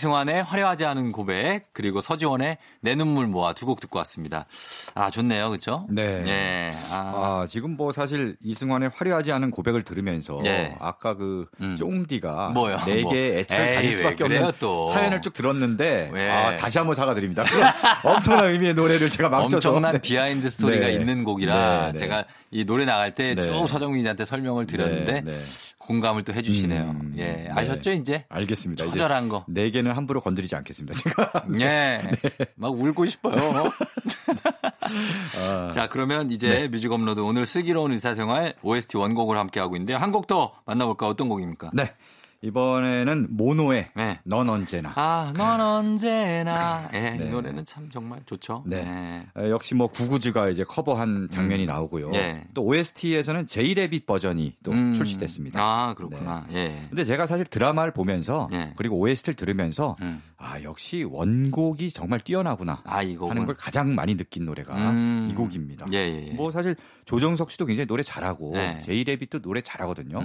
이승환의 0.00 0.42
화려하지 0.44 0.84
않은 0.84 1.10
고백 1.10 1.72
그리고 1.72 2.00
서지원의 2.02 2.58
내 2.82 2.94
눈물 2.94 3.26
모아 3.26 3.52
두 3.54 3.66
곡 3.66 3.80
듣고 3.80 3.98
왔습니다. 3.98 4.44
아 4.94 5.10
좋네요, 5.10 5.48
그렇죠? 5.48 5.86
네. 5.90 6.22
예. 6.26 6.76
아, 6.90 7.42
아, 7.42 7.46
지금 7.48 7.76
뭐 7.76 7.90
사실 7.90 8.36
이승환의 8.44 8.90
화려하지 8.94 9.32
않은 9.32 9.50
고백을 9.50 9.82
들으면서 9.82 10.38
네. 10.44 10.76
아까 10.78 11.14
그 11.16 11.46
음. 11.60 11.76
쫑디가 11.76 12.50
뭐요? 12.50 12.78
네 12.86 13.02
뭐. 13.02 13.10
개의 13.12 13.38
애착을 13.40 13.74
가질 13.74 13.90
왜 13.90 13.96
수밖에 13.96 14.24
없는 14.24 14.52
또. 14.60 14.92
사연을 14.92 15.20
쭉 15.22 15.32
들었는데 15.32 16.10
왜? 16.12 16.30
아, 16.30 16.56
다시 16.58 16.78
한번 16.78 16.94
사과드립니다. 16.94 17.42
엄청난 18.04 18.50
의미의 18.52 18.74
노래를 18.74 19.10
제가 19.10 19.28
망쳐서 19.30 19.70
엄청난 19.70 19.92
네. 19.94 19.98
비하인드 20.00 20.48
스토리가 20.50 20.86
네. 20.86 20.92
있는 20.92 21.24
곡이라 21.24 21.86
네, 21.86 21.92
네. 21.92 21.98
제가 21.98 22.24
이 22.52 22.64
노래 22.64 22.84
나갈 22.84 23.14
때쭉 23.14 23.40
네. 23.52 23.66
서정민 23.66 23.98
기자한테 24.02 24.24
설명을 24.26 24.66
드렸는데 24.66 25.22
네, 25.22 25.32
네. 25.32 25.38
공감을 25.86 26.24
또 26.24 26.32
해주시네요. 26.32 26.82
음, 26.82 27.14
예, 27.16 27.24
네. 27.24 27.48
아셨죠 27.50 27.92
이제? 27.92 28.24
알겠습니다. 28.28 28.84
처절한 28.86 29.28
거. 29.28 29.44
네 29.48 29.70
개는 29.70 29.92
함부로 29.92 30.20
건드리지 30.20 30.54
않겠습니다. 30.56 30.98
제가 30.98 31.44
예. 31.60 32.02
네. 32.10 32.10
막 32.56 32.72
울고 32.72 33.06
싶어요. 33.06 33.70
아, 35.40 35.72
자, 35.72 35.88
그러면 35.88 36.30
이제 36.30 36.48
네. 36.48 36.68
뮤직 36.68 36.92
업로드 36.92 37.20
오늘 37.20 37.46
슬기로운 37.46 37.92
의사생활 37.92 38.54
OST 38.62 38.96
원곡을 38.96 39.36
함께 39.36 39.60
하고 39.60 39.76
있는데 39.76 39.94
한곡 39.94 40.26
더 40.26 40.52
만나볼까? 40.64 41.08
어떤 41.08 41.28
곡입니까? 41.28 41.70
네. 41.72 41.92
이번에는 42.42 43.28
모노의 43.30 43.90
네. 43.96 44.20
넌 44.24 44.48
언제나. 44.48 44.92
아, 44.94 45.32
넌 45.36 45.60
언제나. 45.60 46.88
예, 46.94 47.10
네. 47.10 47.26
이 47.26 47.30
노래는 47.30 47.64
참 47.64 47.90
정말 47.90 48.20
좋죠. 48.26 48.62
네. 48.66 49.26
어, 49.36 49.48
역시 49.48 49.74
뭐 49.74 49.86
구구즈가 49.88 50.50
이제 50.50 50.62
커버한 50.64 51.28
장면이 51.30 51.66
나오고요. 51.66 52.12
예. 52.14 52.44
또 52.54 52.64
OST에서는 52.64 53.46
제이레빗 53.46 54.06
버전이 54.06 54.54
또 54.62 54.72
음. 54.72 54.92
출시됐습니다. 54.92 55.60
아, 55.60 55.94
그렇구나. 55.94 56.46
예. 56.52 56.86
근데 56.88 57.04
제가 57.04 57.26
사실 57.26 57.44
드라마를 57.46 57.92
보면서 57.92 58.48
예. 58.52 58.72
그리고 58.76 58.98
OST를 58.98 59.34
들으면서 59.34 59.96
음. 60.02 60.22
아 60.38 60.62
역시 60.62 61.02
원곡이 61.02 61.90
정말 61.90 62.20
뛰어나구나 62.20 62.82
아, 62.84 63.02
이 63.02 63.16
곡은. 63.16 63.30
하는 63.30 63.46
걸 63.46 63.54
가장 63.54 63.94
많이 63.94 64.16
느낀 64.16 64.44
노래가 64.44 64.74
음. 64.90 65.28
이 65.30 65.34
곡입니다. 65.34 65.86
예, 65.92 65.96
예, 65.96 66.28
예. 66.28 66.32
뭐 66.32 66.50
사실 66.50 66.76
조정석 67.06 67.50
씨도 67.50 67.66
굉장히 67.66 67.86
노래 67.86 68.02
잘하고 68.02 68.52
네. 68.52 68.80
제이레빗도 68.82 69.40
노래 69.40 69.62
잘하거든요. 69.62 70.20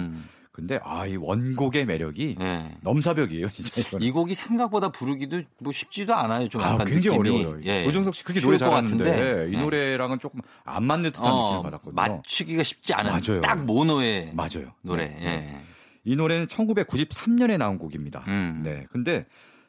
음. 0.52 0.54
근데 0.54 0.78
아 0.84 1.06
이 1.06 1.16
원곡의 1.16 1.86
매력이 1.86 2.36
예. 2.40 2.76
넘사벽이에요, 2.82 3.50
진짜 3.50 3.80
이거는. 3.80 4.06
이 4.06 4.10
곡이 4.10 4.34
생각보다 4.34 4.90
부르기도 4.90 5.40
뭐 5.58 5.72
쉽지도 5.72 6.14
않아요. 6.14 6.48
좀 6.48 6.60
아, 6.62 6.72
약간 6.74 6.86
굉장히 6.86 7.18
느낌이. 7.18 7.38
어려워요. 7.44 7.60
예. 7.64 7.84
조정석 7.84 8.14
씨 8.14 8.22
그렇게 8.22 8.40
쉬울 8.40 8.58
노래 8.58 8.58
것 8.58 8.70
잘하는데. 8.70 9.48
이 9.50 9.54
예. 9.54 9.60
노래랑은 9.62 10.18
조금 10.18 10.40
안 10.64 10.84
맞는 10.84 11.10
듯한 11.12 11.24
어, 11.26 11.46
느낌을 11.54 11.62
받았거든요. 11.64 11.94
맞추기가 11.94 12.62
쉽지 12.62 12.92
않은 12.94 13.10
맞아요. 13.10 13.40
딱 13.40 13.64
모노의 13.64 14.32
맞아요. 14.34 14.72
노래. 14.82 15.08
네, 15.08 15.16
예. 15.20 15.24
네. 15.24 15.64
이 16.04 16.16
노래는 16.16 16.46
1993년에 16.48 17.56
나온 17.58 17.78
곡입니다. 17.78 18.24
음. 18.28 18.60
네. 18.64 18.84
근데 18.92 19.24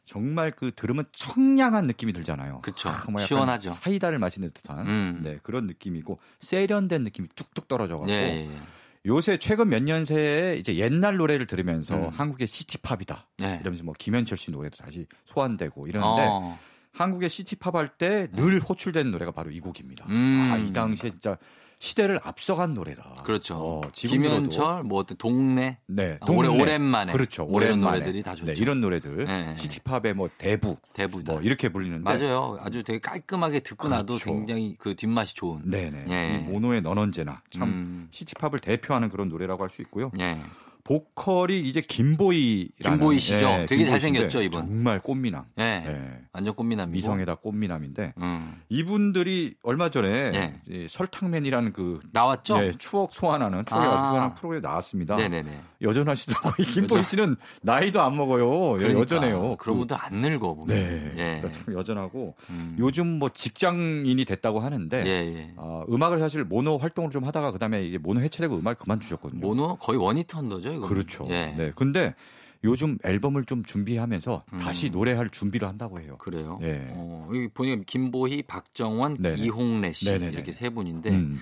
정말 0.06 0.52
그 0.52 0.72
들으면 0.76 1.06
청량한 1.14 1.88
느낌이 1.88 2.12
들잖아요. 2.12 2.60
그쵸. 2.62 2.90
아, 2.90 3.04
뭐 3.10 3.22
시원하죠. 3.22 3.72
사이다를 3.72 4.20
마시는 4.20 4.50
듯한 4.54 4.80
음. 4.88 5.22
네, 5.24 5.40
그런 5.44 5.66
느낌이고 5.68 6.20
세련된 6.42 7.04
느낌이 7.04 7.30
뚝뚝 7.36 7.70
떨어져 7.70 7.98
갖고 7.98 8.12
예, 8.12 8.16
예, 8.16 8.52
예. 8.52 8.58
요새 9.06 9.38
최근 9.38 9.68
몇 9.70 9.84
년 9.84 10.06
새에 10.06 10.56
이제 10.56 10.76
옛날 10.78 11.18
노래를 11.18 11.46
들으면서 11.46 11.96
음. 11.96 12.10
한국의 12.10 12.48
시티팝이다. 12.48 13.28
네. 13.40 13.58
이러면서 13.62 13.84
뭐 13.84 13.94
김현철 13.98 14.38
씨 14.38 14.50
노래도 14.52 14.78
다시 14.78 15.06
소환되고 15.26 15.88
이러는데 15.88 16.26
어. 16.30 16.58
한국의 16.94 17.30
시티팝 17.30 17.76
할 17.76 17.90
때 17.98 18.28
늘 18.32 18.60
호출되는 18.60 19.12
노래가 19.12 19.32
바로 19.32 19.52
이 19.52 19.60
곡입니다. 19.60 20.06
음. 20.08 20.50
아, 20.54 20.58
이 20.58 20.72
당시에 20.72 21.10
진짜 21.10 21.38
시대를 21.84 22.18
앞서간 22.24 22.74
노래다. 22.74 23.16
그렇죠. 23.26 23.56
어, 23.58 23.82
지금 23.92 24.22
김현철, 24.22 24.84
뭐 24.84 25.00
어떤 25.00 25.18
동네, 25.18 25.80
네, 25.86 26.18
아, 26.22 26.26
오래- 26.32 26.48
동네. 26.48 26.62
오랜만에. 26.64 27.12
그렇죠. 27.12 27.44
오랜만에. 27.46 28.00
노래들이 28.00 28.24
다 28.24 28.36
좋죠. 28.36 28.46
네, 28.46 28.54
이런 28.58 28.80
노래들 28.80 29.26
네. 29.26 29.54
시티팝의 29.58 30.14
뭐 30.16 30.30
대부 30.38 30.78
대부다. 30.94 31.34
뭐 31.34 31.42
이렇게 31.42 31.68
불리는데 31.68 32.04
맞아요. 32.04 32.58
아주 32.62 32.84
되게 32.84 33.00
깔끔하게 33.00 33.60
듣고 33.60 33.90
나도 33.90 34.14
그렇죠. 34.14 34.34
굉장히 34.34 34.76
그 34.80 34.96
뒷맛이 34.96 35.36
좋은. 35.36 35.70
네네. 35.70 36.06
예. 36.10 36.38
이 36.40 36.44
모노의 36.50 36.82
넌 36.84 36.98
언제나 36.98 37.42
참 37.50 37.64
음. 37.64 38.08
시티팝을 38.12 38.60
대표하는 38.60 39.10
그런 39.10 39.28
노래라고 39.28 39.62
할 39.62 39.70
수 39.70 39.82
있고요. 39.82 40.10
예. 40.20 40.40
보컬이 40.84 41.62
이제 41.62 41.80
김보이라는 41.82 42.98
김보이 43.00 43.18
씨죠? 43.20 43.46
예, 43.46 43.66
되게 43.66 43.78
김보이 43.84 43.86
잘생겼죠, 43.86 44.42
이분? 44.42 44.60
정말 44.68 45.00
꽃미남. 45.00 45.46
예. 45.60 45.64
예. 45.86 46.20
완전 46.34 46.54
꽃미남이고. 46.56 46.92
미성에다 46.94 47.36
꽃미남인데 47.36 48.14
음. 48.18 48.62
이분들이 48.70 49.56
얼마 49.64 49.90
전에 49.90 50.10
예. 50.34 50.60
이 50.68 50.88
설탕맨이라는 50.90 51.72
그 51.72 52.00
나왔죠? 52.12 52.62
예, 52.66 52.72
추억 52.74 53.14
소환하는 53.14 53.64
추억 53.66 53.80
아. 53.82 53.98
소환하는 53.98 54.36
프로그램에 54.36 54.62
나왔습니다. 54.62 55.16
네네네. 55.16 55.62
여전하시더라고요. 55.82 56.54
이 56.60 56.64
김보이 56.64 57.04
씨는 57.04 57.36
나이도 57.62 58.02
안 58.02 58.16
먹어요. 58.18 58.74
그러니까. 58.78 59.00
여전해요. 59.02 59.56
그런 59.58 59.76
그- 59.76 59.80
분들 59.80 59.98
안 60.00 60.14
늙어 60.22 60.54
보면. 60.54 60.68
네. 60.68 61.12
예. 61.18 61.40
그러니까 61.42 61.52
참 61.52 61.74
여전하고 61.74 62.36
음. 62.50 62.76
요즘 62.80 63.08
뭐 63.20 63.30
직장인이 63.30 64.26
됐다고 64.26 64.60
하는데 64.60 64.98
예, 65.06 65.10
예. 65.10 65.54
어, 65.56 65.84
음악을 65.90 66.20
사실 66.20 66.44
모노 66.44 66.78
활동을 66.78 67.12
좀 67.12 67.24
하다가 67.24 67.52
그다음에 67.52 67.84
이게 67.84 67.98
모노 67.98 68.20
해체되고 68.22 68.56
음악을 68.58 68.76
그만두셨거든요. 68.76 69.40
모노 69.40 69.78
거의 69.78 69.98
원히트 70.00 70.36
언더죠, 70.36 70.73
이거. 70.76 70.88
그렇죠. 70.88 71.28
예. 71.30 71.54
네. 71.58 71.72
근데 71.76 72.16
요즘 72.64 72.98
앨범을 73.04 73.46
좀 73.46 73.64
준비하면서 73.64 74.44
음. 74.54 74.60
다시 74.60 74.90
노래할 74.90 75.30
준비를 75.30 75.68
한다고 75.68 76.00
해요. 76.00 76.18
그래요. 76.18 76.60
예. 76.62 76.88
어, 76.92 77.28
여기 77.30 77.50
보니까 77.50 77.84
김보희, 77.86 78.44
박정원, 78.44 79.18
네네. 79.20 79.42
이홍래 79.42 79.92
씨 79.92 80.06
네네네. 80.06 80.32
이렇게 80.32 80.52
세 80.52 80.70
분인데 80.70 81.10
음, 81.10 81.40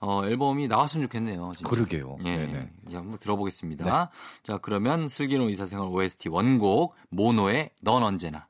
어, 0.00 0.24
앨범이 0.26 0.66
나왔으면 0.68 1.06
좋겠네요. 1.06 1.52
진짜. 1.56 1.70
그러게요. 1.70 2.16
예, 2.24 2.38
네네. 2.38 2.70
이제 2.88 2.96
한번 2.96 3.18
들어보겠습니다. 3.18 4.10
자, 4.42 4.58
그러면 4.58 5.08
슬기로운 5.08 5.48
의사생활 5.50 5.88
OST 5.88 6.28
원곡 6.28 6.94
모노의 7.10 7.70
넌 7.82 8.02
언제나. 8.02 8.48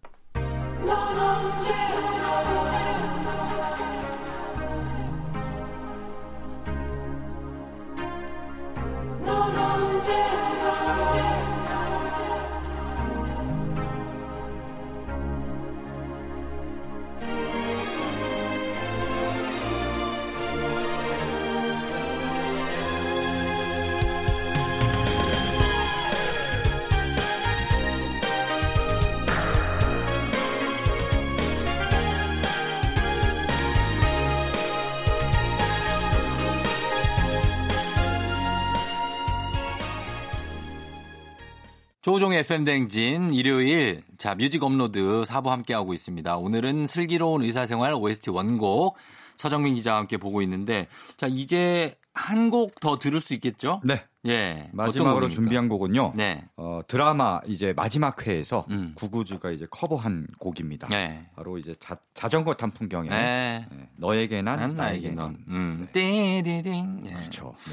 조우종의 42.04 42.40
FM 42.40 42.66
대행진 42.66 43.32
일요일 43.32 44.02
자 44.18 44.34
뮤직 44.34 44.62
업로드 44.62 45.00
4부 45.26 45.46
함께하고 45.46 45.94
있습니다. 45.94 46.36
오늘은 46.36 46.86
슬기로운 46.86 47.40
의사생활 47.40 47.94
OST 47.94 48.28
원곡 48.28 48.98
서정민 49.36 49.74
기자와 49.74 50.00
함께 50.00 50.18
보고 50.18 50.42
있는데 50.42 50.86
자 51.16 51.26
이제 51.26 51.94
한 52.12 52.50
곡 52.50 52.78
더 52.78 52.98
들을 52.98 53.18
수 53.22 53.32
있겠죠? 53.32 53.80
네. 53.84 54.04
예. 54.26 54.68
마지막으로? 54.72 55.30
준비한 55.30 55.66
곡은요. 55.70 56.12
네. 56.14 56.44
어, 56.58 56.80
드라마 56.86 57.40
이제 57.46 57.72
마지막 57.74 58.26
회에서 58.26 58.66
음. 58.68 58.92
구구즈가 58.96 59.50
이제 59.50 59.66
커버한 59.70 60.26
곡입니다. 60.38 60.88
네. 60.88 61.26
바로 61.34 61.56
이제 61.56 61.74
자, 61.80 61.96
자전거 62.12 62.52
탄 62.52 62.70
풍경의 62.70 63.08
네. 63.08 63.66
네, 63.72 63.88
너에게 63.96 64.42
난, 64.42 64.58
난 64.60 64.76
나에게 64.76 65.10
넌. 65.12 65.38
음. 65.48 65.88
띠디딩. 65.94 67.00
예. 67.06 67.12
그렇죠. 67.14 67.54
네. 67.66 67.72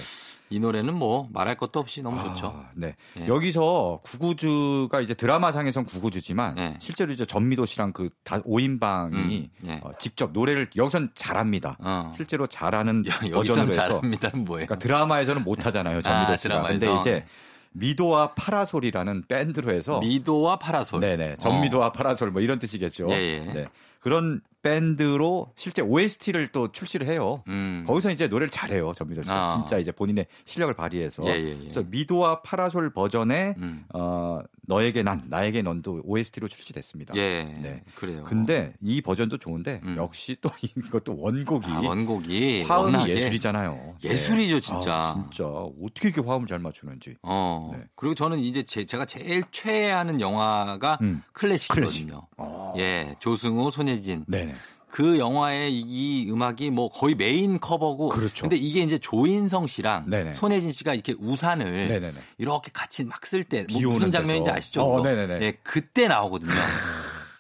이 0.52 0.60
노래는 0.60 0.94
뭐 0.94 1.28
말할 1.32 1.56
것도 1.56 1.80
없이 1.80 2.02
너무 2.04 2.22
좋죠. 2.22 2.48
아, 2.48 2.70
네. 2.76 2.96
예. 3.20 3.28
여기서 3.28 4.02
구구즈가 4.04 5.02
이제 5.02 5.14
드라마상에선 5.14 5.86
구구즈지만 5.86 6.56
네. 6.56 6.76
실제로 6.80 7.12
이제 7.12 7.26
전미도 7.26 7.66
씨랑 7.66 7.94
그 7.94 8.10
다 8.24 8.40
5인방이 8.42 9.14
음, 9.14 9.48
예. 9.66 9.80
어, 9.84 9.92
직접 10.00 10.32
노래를 10.32 10.68
여기선 10.76 11.12
잘합니다. 11.16 11.78
어. 11.80 12.12
실제로 12.16 12.46
잘하는 12.48 13.04
버전으로 13.34 13.68
해서 13.68 13.72
잘합니다. 13.72 14.30
뭐예요? 14.36 14.66
그러니까 14.68 14.76
드라마에서는 14.78 15.44
못 15.44 15.66
하잖아요. 15.66 16.02
전미도 16.02 16.32
아, 16.34 16.38
씨가. 16.38 16.62
근데. 16.64 17.00
이제 17.00 17.26
미도와 17.74 18.34
파라솔이라는 18.34 19.24
밴드로 19.28 19.74
해서 19.74 20.00
미도와 20.02 20.58
파라솔. 20.60 21.00
네네. 21.00 21.32
어. 21.34 21.36
전미도와 21.40 21.94
파라솔 21.94 22.32
뭐 22.32 22.42
이런 22.42 22.60
뜻이겠죠. 22.60 23.08
예, 23.12 23.16
예. 23.16 23.54
네. 23.54 23.66
그런 24.00 24.42
밴드로 24.62 25.52
실제 25.56 25.82
OST를 25.82 26.50
또 26.52 26.72
출시를 26.72 27.08
해요. 27.08 27.44
음. 27.48 27.84
거기서 27.88 28.12
이제 28.12 28.28
노래를 28.28 28.50
잘해요. 28.50 28.94
전미도 28.94 29.24
씨가 29.24 29.34
아. 29.34 29.56
진짜 29.58 29.78
이제 29.78 29.92
본인의 29.92 30.28
실력을 30.46 30.74
발휘해서. 30.74 31.24
예, 31.28 31.32
예, 31.32 31.50
예. 31.50 31.58
그래서 31.58 31.84
미도와 31.84 32.42
파라솔 32.42 32.94
버전의 32.94 33.56
음. 33.58 33.86
어, 33.94 34.40
너에게 34.68 35.04
난 35.04 35.24
나에게 35.28 35.62
넌도 35.62 36.02
OST로 36.04 36.48
출시됐습니다. 36.48 37.16
예. 37.16 37.44
네. 37.44 37.84
그래요. 37.96 38.24
근데 38.24 38.74
이 38.82 39.02
버전도 39.02 39.38
좋은데 39.38 39.82
음. 39.84 39.96
역시 39.98 40.38
또 40.42 40.50
이것도 40.62 41.18
원곡이 41.18 41.68
아, 41.68 41.80
원곡이 41.82 42.64
화음이 42.64 42.94
워낙에 42.94 43.16
예술이잖아요. 43.16 43.96
네. 44.02 44.10
예술이죠, 44.10 44.60
진짜. 44.60 44.94
아, 44.94 45.28
진짜 45.32 45.48
어떻게 45.50 46.10
이렇게 46.10 46.22
화음을 46.22 46.48
잘 46.48 46.60
맞추는지. 46.60 47.16
어. 47.24 47.72
네. 47.74 47.84
그리고 47.96 48.16
저는 48.16 48.40
이제 48.40 48.64
제, 48.64 48.86
제가 48.86 49.06
제일 49.06 49.44
최애하는 49.52 50.22
영화가 50.22 51.00
음. 51.02 51.24
클래식이거든요. 51.34 52.28
어. 52.38 52.74
예. 52.78 53.16
조승우, 53.20 53.72
손예진. 53.72 54.26
네네. 54.28 54.51
그 54.92 55.18
영화의 55.18 55.74
이, 55.74 55.80
이 55.80 56.32
음악이 56.32 56.70
뭐 56.70 56.90
거의 56.90 57.16
메인 57.16 57.60
커버고. 57.60 58.10
그렇죠. 58.10 58.44
근데 58.44 58.58
이게 58.58 58.82
이제 58.82 58.98
조인성 58.98 59.68
씨랑 59.68 60.10
네네. 60.10 60.34
손예진 60.34 60.72
씨가 60.72 60.94
이렇게 60.94 61.16
우산을 61.18 61.88
네네네. 61.88 62.14
이렇게 62.38 62.70
같이 62.74 63.06
막 63.06 63.26
쓸때비뭐 63.26 63.94
무슨 63.94 64.12
장면인지 64.12 64.50
데서. 64.50 64.58
아시죠? 64.58 64.82
어. 64.84 65.04
예, 65.42 65.58
그때 65.64 66.08
나오거든요. 66.08 66.52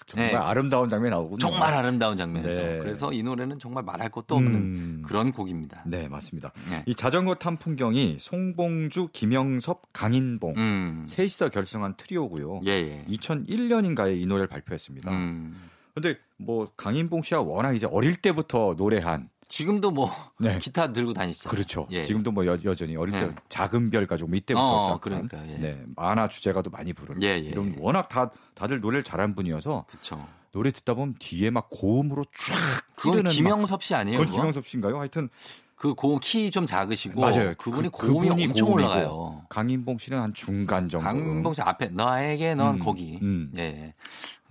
정말 0.05 0.31
네. 0.31 0.35
아름다운 0.37 0.89
장면이 0.89 1.09
나오군요. 1.09 1.37
정말 1.37 1.73
아름다운 1.73 2.17
장면에서. 2.17 2.61
네. 2.61 2.79
그래서 2.79 3.13
이 3.13 3.23
노래는 3.23 3.59
정말 3.59 3.83
말할 3.83 4.09
것도 4.09 4.35
없는 4.35 4.53
음. 4.53 5.01
그런 5.05 5.31
곡입니다. 5.31 5.83
네, 5.85 6.09
맞습니다. 6.09 6.51
네. 6.69 6.83
이 6.85 6.95
자전거 6.95 7.35
탄 7.35 7.55
풍경이 7.57 8.17
송봉주, 8.19 9.09
김영섭, 9.13 9.93
강인봉 9.93 10.53
음. 10.57 11.05
셋이서 11.07 11.49
결성한 11.49 11.95
트리오고요. 11.95 12.61
예, 12.65 12.71
예. 12.71 13.05
2001년인가에 13.09 14.21
이 14.21 14.25
노래를 14.25 14.47
발표했습니다. 14.47 15.11
음. 15.11 15.69
근데 15.93 16.17
뭐 16.45 16.67
강인봉 16.77 17.21
씨가 17.21 17.41
워낙 17.41 17.73
이제 17.73 17.87
어릴 17.91 18.15
때부터 18.15 18.75
노래한 18.77 19.29
지금도 19.47 19.91
뭐 19.91 20.11
네. 20.39 20.57
기타 20.59 20.91
들고 20.93 21.13
다니시죠. 21.13 21.49
그렇죠. 21.49 21.87
예. 21.91 22.03
지금도 22.03 22.31
뭐 22.31 22.45
여, 22.45 22.57
여전히 22.63 22.95
어릴 22.95 23.13
때 23.13 23.27
네. 23.27 23.35
작은 23.49 23.89
별 23.89 24.07
가지고 24.07 24.29
뭐 24.29 24.37
이때부터 24.37 24.63
어, 24.65 24.83
시작한 24.97 24.99
그러니까, 25.27 25.53
예. 25.53 25.57
네, 25.57 25.83
만화 25.95 26.27
주제가도 26.27 26.69
많이 26.69 26.93
부른 26.93 27.21
예, 27.21 27.27
예, 27.29 27.37
이런 27.39 27.71
예. 27.73 27.75
워낙 27.79 28.07
다 28.09 28.31
다들 28.55 28.79
노래를 28.79 29.03
잘한 29.03 29.35
분이어서 29.35 29.85
그렇죠. 29.89 30.25
노래 30.53 30.71
듣다 30.71 30.93
보면 30.93 31.15
뒤에 31.19 31.49
막 31.49 31.67
고음으로 31.69 32.23
쫙 32.25 32.83
그건 32.95 33.23
김영섭 33.23 33.83
씨 33.83 33.93
막, 33.93 33.99
아니에요? 33.99 34.19
그건? 34.19 34.33
김영섭 34.33 34.65
씨인가요? 34.67 34.99
하여튼 34.99 35.29
그 35.75 35.95
고음 35.95 36.19
키 36.19 36.51
좀 36.51 36.65
작으시고 36.67 37.19
맞아요. 37.19 37.53
그분이 37.57 37.89
그- 37.89 38.07
고음이 38.07 38.27
그분이 38.27 38.43
엄청 38.45 38.67
고음이고 38.67 38.73
올라가요. 38.89 39.41
강인봉 39.49 39.97
씨는 39.97 40.19
한 40.21 40.33
중간 40.33 40.87
정도. 40.89 41.03
강봉 41.05 41.53
씨 41.55 41.61
앞에 41.61 41.89
너에게 41.89 42.53
넌 42.55 42.75
음, 42.75 42.79
거기. 42.79 43.17
음. 43.21 43.51
예. 43.57 43.93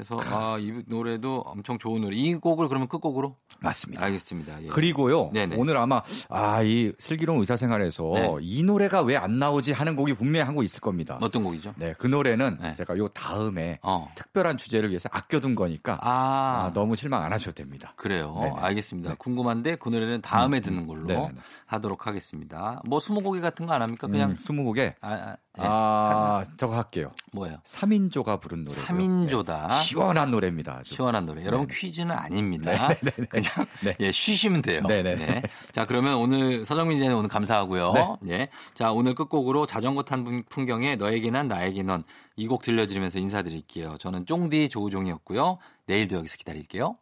그래서 0.01 0.19
아, 0.35 0.57
이 0.59 0.83
노래도 0.87 1.43
엄청 1.47 1.79
좋은 1.79 2.01
노래. 2.01 2.17
이 2.17 2.35
곡을 2.35 2.69
그러면 2.69 2.89
끝곡으로 2.89 3.37
맞습니다. 3.61 4.03
알겠습니다. 4.05 4.63
예. 4.65 4.69
그리고요. 4.69 5.31
네네. 5.33 5.57
오늘 5.57 5.77
아마 5.77 6.03
아 6.29 6.63
이 6.63 6.93
슬기로운 6.99 7.41
의사생활에서 7.41 8.11
네. 8.15 8.31
이 8.43 8.63
노래가 8.63 9.03
왜 9.03 9.17
안 9.21 9.39
나오지 9.39 9.73
하는 9.73 9.97
곡이 9.97 10.15
분명히 10.15 10.45
한 10.47 10.55
곡 10.55 10.63
있을 10.65 10.81
겁니다. 10.81 11.19
어떤 11.21 11.43
곡이죠? 11.45 11.75
네, 11.77 11.93
그 11.99 12.07
노래는 12.07 12.59
네. 12.61 12.75
제가 12.75 12.97
요 12.99 13.09
다음에 13.09 13.79
어. 13.83 14.11
특별한 14.15 14.57
주제를 14.57 14.89
위해서 14.91 15.09
아껴둔 15.13 15.55
거니까 15.55 15.99
아, 16.03 16.67
아, 16.67 16.73
너무 16.73 16.97
실망 16.97 17.23
안 17.23 17.33
하셔도 17.33 17.53
됩니다. 17.53 17.93
그래요. 17.97 18.37
네네. 18.41 18.55
알겠습니다. 18.59 19.15
궁금한데 19.17 19.77
그 19.77 19.89
노래는 19.91 20.21
다음에 20.23 20.61
듣는 20.61 20.87
걸로 20.87 21.05
네네네. 21.07 21.35
하도록 21.67 22.07
하겠습니다. 22.07 22.81
뭐 22.87 22.99
스무고개 22.99 23.41
같은 23.41 23.67
거 23.67 23.73
안 23.73 23.83
합니까? 23.83 24.07
그냥 24.09 24.31
음, 24.33 24.37
스무 24.37 24.65
곡에 24.65 24.95
아, 25.01 25.37
아, 25.59 25.63
예. 25.63 25.67
아 25.69 26.57
저거 26.57 26.77
할게요. 26.77 27.11
뭐예요? 27.33 27.59
3인조가 27.67 28.41
부른 28.41 28.65
노래. 28.65 28.77
3인조다. 28.77 29.73
시원한 29.83 30.31
노래입니다. 30.31 30.79
아주. 30.81 30.95
시원한 30.95 31.27
노래. 31.27 31.45
여러분 31.45 31.67
퀴즈는 31.67 32.15
아닙니다. 32.17 32.95
그냥 33.29 33.51
네. 33.85 33.97
예, 34.01 34.13
쉬시면 34.13 34.63
돼요. 34.63 34.81
네네. 34.87 35.17
네. 35.17 35.43
자, 35.73 35.87
그러면 35.87 36.15
오늘 36.17 36.65
서정민 36.65 36.99
기자님 36.99 37.19
오늘 37.19 37.29
감사하고요. 37.29 38.19
네. 38.23 38.49
자, 38.75 38.93
오늘 38.93 39.15
끝곡으로 39.15 39.67
자전거 39.67 40.03
탄 40.05 40.23
분- 40.25 40.45
풍경에 40.49 40.95
너에게 40.97 41.31
난 41.31 41.49
나에게 41.49 41.83
넌 41.83 42.05
이 42.37 42.47
곡 42.47 42.63
들려드리면서 42.63 43.19
인사드릴게요. 43.19 43.97
저는 43.99 44.25
쫑디 44.27 44.69
조우종이었고요. 44.71 45.59
내일도 45.87 46.17
여기서 46.17 46.37
기다릴게요. 46.39 46.97